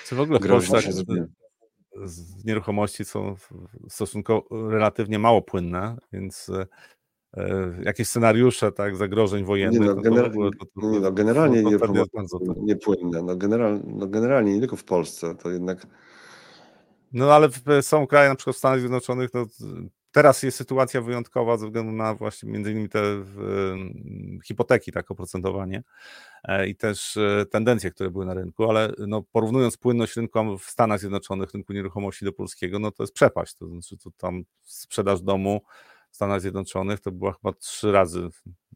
[0.04, 0.92] Co w ogóle w Polsce
[2.04, 3.36] z nieruchomości są
[3.88, 6.50] stosunkowo relatywnie mało płynne, więc
[7.82, 9.80] jakieś scenariusze tak, zagrożeń wojennych.
[9.80, 11.78] Nie no, gener to, to, to, nie no generalnie nie,
[12.62, 13.22] nie płynne.
[13.22, 15.86] No, general, no generalnie nie tylko w Polsce, to jednak.
[17.12, 17.48] No ale
[17.82, 19.46] są kraje, na przykład w Stanach Zjednoczonych, no,
[20.16, 23.02] teraz jest sytuacja wyjątkowa ze względu na właśnie między innymi te
[24.44, 25.82] hipoteki, tak, oprocentowanie
[26.44, 30.64] e, i też e, tendencje, które były na rynku, ale no, porównując płynność rynku w
[30.64, 35.20] Stanach Zjednoczonych, rynku nieruchomości do polskiego, no to jest przepaść, to znaczy to tam sprzedaż
[35.20, 35.60] domu
[36.16, 38.20] w Stanach Zjednoczonych to była chyba trzy razy,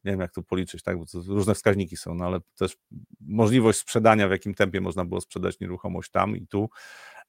[0.04, 2.76] nie wiem jak to policzyć, tak, bo to różne wskaźniki są, no ale też
[3.20, 6.70] możliwość sprzedania, w jakim tempie można było sprzedać nieruchomość tam i tu,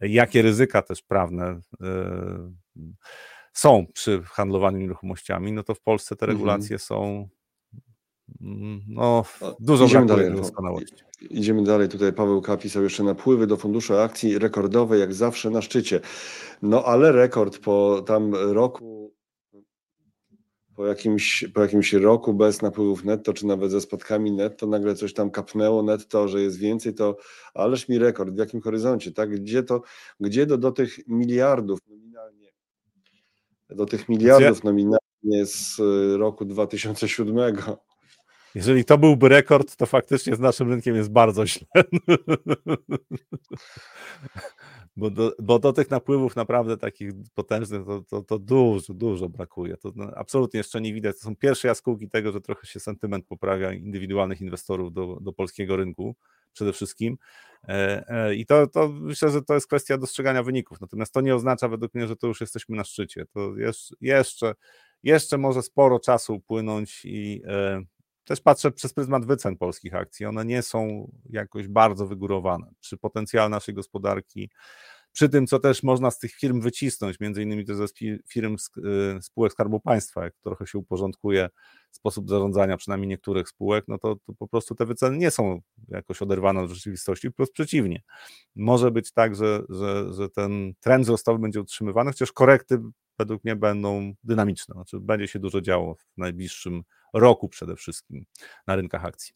[0.02, 2.94] jakie ryzyka też prawne yy,
[3.54, 6.38] są przy handlowaniu nieruchomościami, no to w Polsce te mhm.
[6.38, 6.80] regulacje mhm.
[6.80, 7.28] są
[8.42, 9.26] mm, no,
[9.60, 11.04] dużo Idziemy dalej, doskonałości.
[11.30, 11.90] Idziemy dalej.
[11.90, 12.58] Tutaj Paweł K.
[12.58, 16.00] pisał jeszcze napływy do funduszu akcji rekordowe, jak zawsze na szczycie.
[16.62, 19.01] No ale rekord po tam roku,
[20.82, 25.14] po jakimś, po jakimś roku bez napływów netto, czy nawet ze spadkami netto, nagle coś
[25.14, 27.18] tam kapnęło netto, że jest więcej, to
[27.54, 29.30] ależ mi rekord, w jakim horyzoncie, tak?
[29.30, 29.82] Gdzie to,
[30.20, 32.50] gdzie do, do tych miliardów nominalnie,
[33.70, 37.56] do tych miliardów nominalnie z y, roku 2007
[38.56, 41.68] jeżeli to byłby rekord, to faktycznie z naszym rynkiem jest bardzo źle.
[44.96, 49.78] bo, do, bo do tych napływów naprawdę takich potężnych to, to, to dużo, dużo brakuje.
[49.78, 51.16] To no, absolutnie jeszcze nie widać.
[51.16, 55.76] To są pierwsze jaskółki tego, że trochę się sentyment poprawia indywidualnych inwestorów do, do polskiego
[55.76, 56.16] rynku
[56.54, 57.18] przede wszystkim.
[57.68, 60.82] E, e, I to, to myślę, że to jest kwestia dostrzegania wyników.
[60.82, 63.26] Natomiast to nie oznacza według mnie, że to już jesteśmy na szczycie.
[63.34, 64.54] To jest, jeszcze,
[65.04, 67.82] jeszcze może sporo czasu upłynąć i e,
[68.26, 70.26] też patrzę przez pryzmat wycen polskich akcji.
[70.26, 72.72] One nie są jakoś bardzo wygórowane.
[72.80, 74.50] Przy potencjale naszej gospodarki,
[75.12, 77.86] przy tym, co też można z tych firm wycisnąć, między innymi to ze
[78.30, 81.50] firm y, spółek Skarbu Państwa, jak trochę się uporządkuje
[81.92, 86.22] sposób zarządzania przynajmniej niektórych spółek, no to, to po prostu te wyceny nie są jakoś
[86.22, 88.02] oderwane od rzeczywistości, wprost przeciwnie.
[88.56, 92.80] Może być tak, że, że, że ten trend wzrostowy będzie utrzymywany, chociaż korekty
[93.20, 98.26] według mnie będą dynamiczne, znaczy będzie się dużo działo w najbliższym roku przede wszystkim
[98.68, 99.34] na rynkach akcji.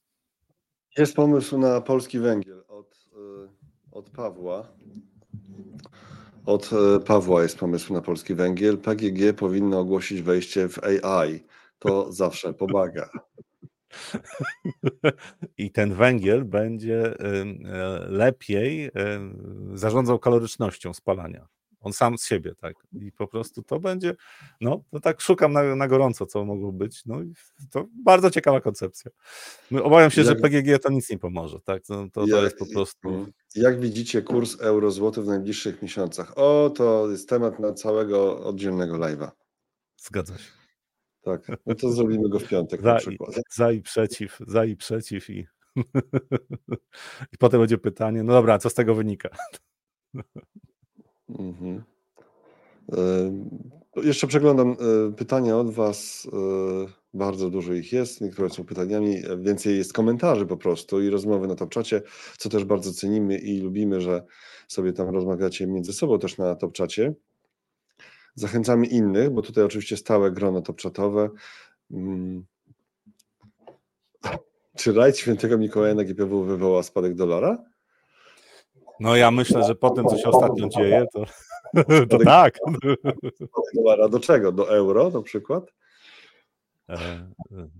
[0.97, 3.49] Jest pomysł na polski węgiel od, y,
[3.91, 4.67] od Pawła.
[6.45, 8.77] Od y, Pawła jest pomysł na polski węgiel.
[8.77, 11.43] PGG powinno ogłosić wejście w AI.
[11.79, 13.09] To zawsze pomaga.
[15.57, 17.45] I ten węgiel będzie y,
[18.07, 18.91] lepiej
[19.73, 21.47] zarządzał kalorycznością spalania.
[21.85, 22.75] On sam z siebie, tak.
[22.93, 24.15] I po prostu to będzie,
[24.61, 27.05] no, to tak szukam na, na gorąco, co mogło być.
[27.05, 27.33] No i
[27.71, 29.11] to bardzo ciekawa koncepcja.
[29.71, 31.83] My obawiam się, jak, że PGG to nic nie pomoże, tak.
[31.85, 33.27] To, to, to jest po prostu.
[33.55, 36.37] Jak widzicie kurs euro-złoty w najbliższych miesiącach?
[36.37, 39.31] O, to jest temat na całego oddzielnego live'a.
[39.97, 40.51] Zgadza się.
[41.21, 43.37] Tak, no to zrobimy go w piątek za na przykład.
[43.37, 45.47] I, za i przeciw, za i przeciw i,
[47.33, 49.29] i potem będzie pytanie, no dobra, co z tego wynika?
[51.29, 51.83] Mhm.
[53.95, 56.27] Jeszcze przeglądam e, pytania od Was.
[56.33, 58.21] E, bardzo dużo ich jest.
[58.21, 62.01] Niektóre są pytaniami, e, więcej jest komentarzy po prostu i rozmowy na top czacie,
[62.37, 64.23] co też bardzo cenimy i lubimy, że
[64.67, 67.13] sobie tam rozmawiacie między sobą też na top czacie.
[68.35, 71.29] Zachęcamy innych, bo tutaj oczywiście stałe grono top czatowe.
[71.91, 72.45] Mm.
[74.77, 77.63] Czy rajd świętego Mikołaja na GPW wywoła spadek dolara?
[78.99, 81.25] No ja myślę, że po tym, co się ostatnio dzieje, to,
[82.09, 82.57] to tak.
[83.75, 84.51] Dolara do czego?
[84.51, 85.71] Do euro na przykład?
[86.89, 87.27] E,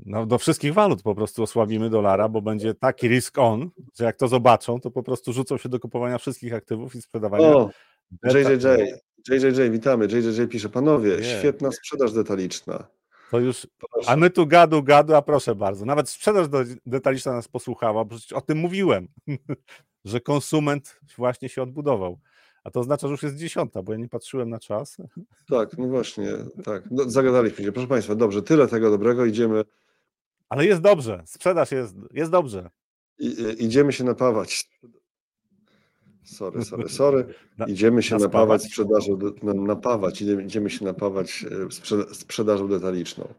[0.06, 3.70] no, do wszystkich walut po prostu osłabimy dolara, bo będzie taki risk on,
[4.00, 7.48] że jak to zobaczą, to po prostu rzucą się do kupowania wszystkich aktywów i sprzedawania.
[7.48, 7.70] O,
[8.24, 8.68] JJJ,
[9.30, 10.06] JJJ, witamy.
[10.06, 11.24] JJJ pisze, panowie, Nie.
[11.24, 12.88] świetna sprzedaż detaliczna.
[13.32, 14.10] To już, proszę.
[14.10, 15.86] a my tu gadu, gadu, a proszę bardzo.
[15.86, 16.48] Nawet sprzedaż
[16.86, 19.08] detaliczna nas posłuchała, bo przecież o tym mówiłem.
[20.06, 22.20] że konsument właśnie się odbudował.
[22.64, 24.98] A to oznacza, że już jest dziesiąta, bo ja nie patrzyłem na czas.
[25.50, 26.28] Tak, no właśnie,
[26.64, 26.84] tak.
[26.92, 27.72] No, zagadaliśmy się.
[27.72, 29.64] Proszę Państwa, dobrze, tyle tego dobrego, idziemy.
[30.50, 32.70] Ale jest dobrze, sprzedaż jest, jest dobrze.
[33.20, 34.70] I, idziemy się napawać.
[36.24, 37.26] Sorry, sorry, sorry.
[37.68, 41.46] Idziemy się napawać sprzedażą, napawać, idziemy się napawać
[42.10, 43.34] e, sprzedażą detaliczną.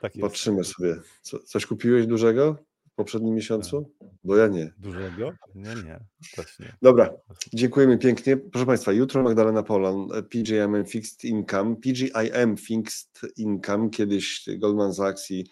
[0.00, 0.96] Tak Patrzymy sobie.
[1.22, 2.56] Co, coś kupiłeś dużego?
[3.00, 3.90] poprzednim miesiącu?
[4.24, 4.72] Bo ja nie.
[4.78, 5.32] Dużego?
[5.54, 6.00] Nie, nie.
[6.36, 6.76] Też nie.
[6.82, 7.10] Dobra,
[7.52, 8.36] dziękujemy pięknie.
[8.36, 15.46] Proszę Państwa, jutro Magdalena Polan, PGIM Fixed Income, PGIM Fixed Income, kiedyś Goldman Sachs i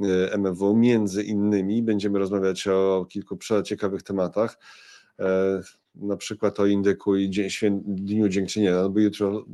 [0.00, 1.82] e, MFW, między innymi.
[1.82, 4.58] Będziemy rozmawiać o kilku przeciekawych tematach
[5.20, 5.60] e,
[5.94, 7.30] na przykład o indyku i
[7.84, 9.44] Dniu Dziękczynienia, no bo jutro,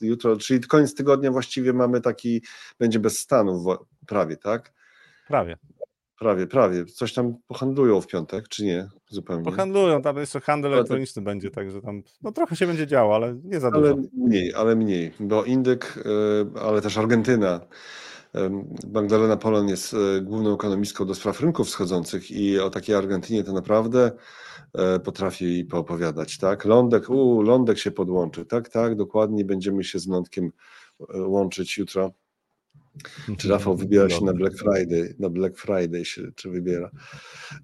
[0.00, 2.42] jutro, czyli koniec tygodnia właściwie mamy taki,
[2.78, 4.72] będzie bez stanów prawie, tak?
[5.28, 5.56] Prawie.
[6.18, 6.84] Prawie, prawie.
[6.84, 8.88] Coś tam pohandlują w piątek, czy nie?
[9.08, 9.44] Zupełnie.
[9.44, 13.60] Pohandlują, tam jeszcze handel elektroniczny będzie, także tam no trochę się będzie działo, ale nie
[13.60, 14.08] za ale dużo.
[14.12, 15.96] Mniej, ale mniej, bo Indyk,
[16.56, 17.60] y, ale też Argentyna.
[18.92, 23.52] Magdalena Polon jest y, główną ekonomistką do spraw rynków wschodzących i o takiej Argentynie to
[23.52, 24.12] naprawdę
[24.96, 26.64] y, potrafi poopowiadać, tak?
[26.64, 30.52] Lądek, u, Lądek się podłączy, tak, tak, dokładnie będziemy się z Lądkiem
[31.14, 32.12] łączyć jutro
[33.38, 35.14] Czy Rafał wybiera się na Black Friday?
[35.18, 36.90] Na Black Friday się czy wybiera.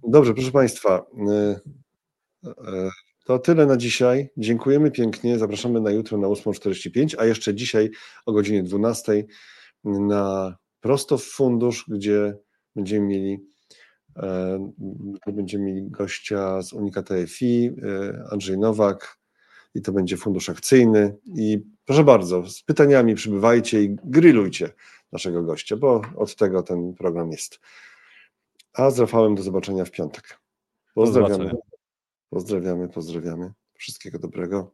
[0.09, 1.07] Dobrze, proszę Państwa.
[1.29, 2.53] y, y,
[3.25, 4.31] To tyle na dzisiaj.
[4.37, 5.39] Dziękujemy pięknie.
[5.39, 7.91] Zapraszamy na jutro na 8.45, a jeszcze dzisiaj
[8.27, 9.25] o godzinie 12
[9.85, 12.37] na prosto w fundusz, gdzie
[12.77, 13.39] będziemy mieli
[14.17, 14.73] e,
[15.33, 19.19] będziemy mieli gościa z Unika TFI, e, Andrzej Nowak
[19.75, 24.71] i to będzie fundusz akcyjny i proszę bardzo, z pytaniami przybywajcie i grillujcie
[25.15, 27.61] naszego gościa, bo od tego ten program jest.
[28.73, 30.41] A z Rafałem do zobaczenia w piątek.
[30.95, 31.51] Pozdrawiamy.
[32.31, 33.53] Pozdrawiamy, pozdrawiamy.
[33.75, 34.71] Wszystkiego dobrego.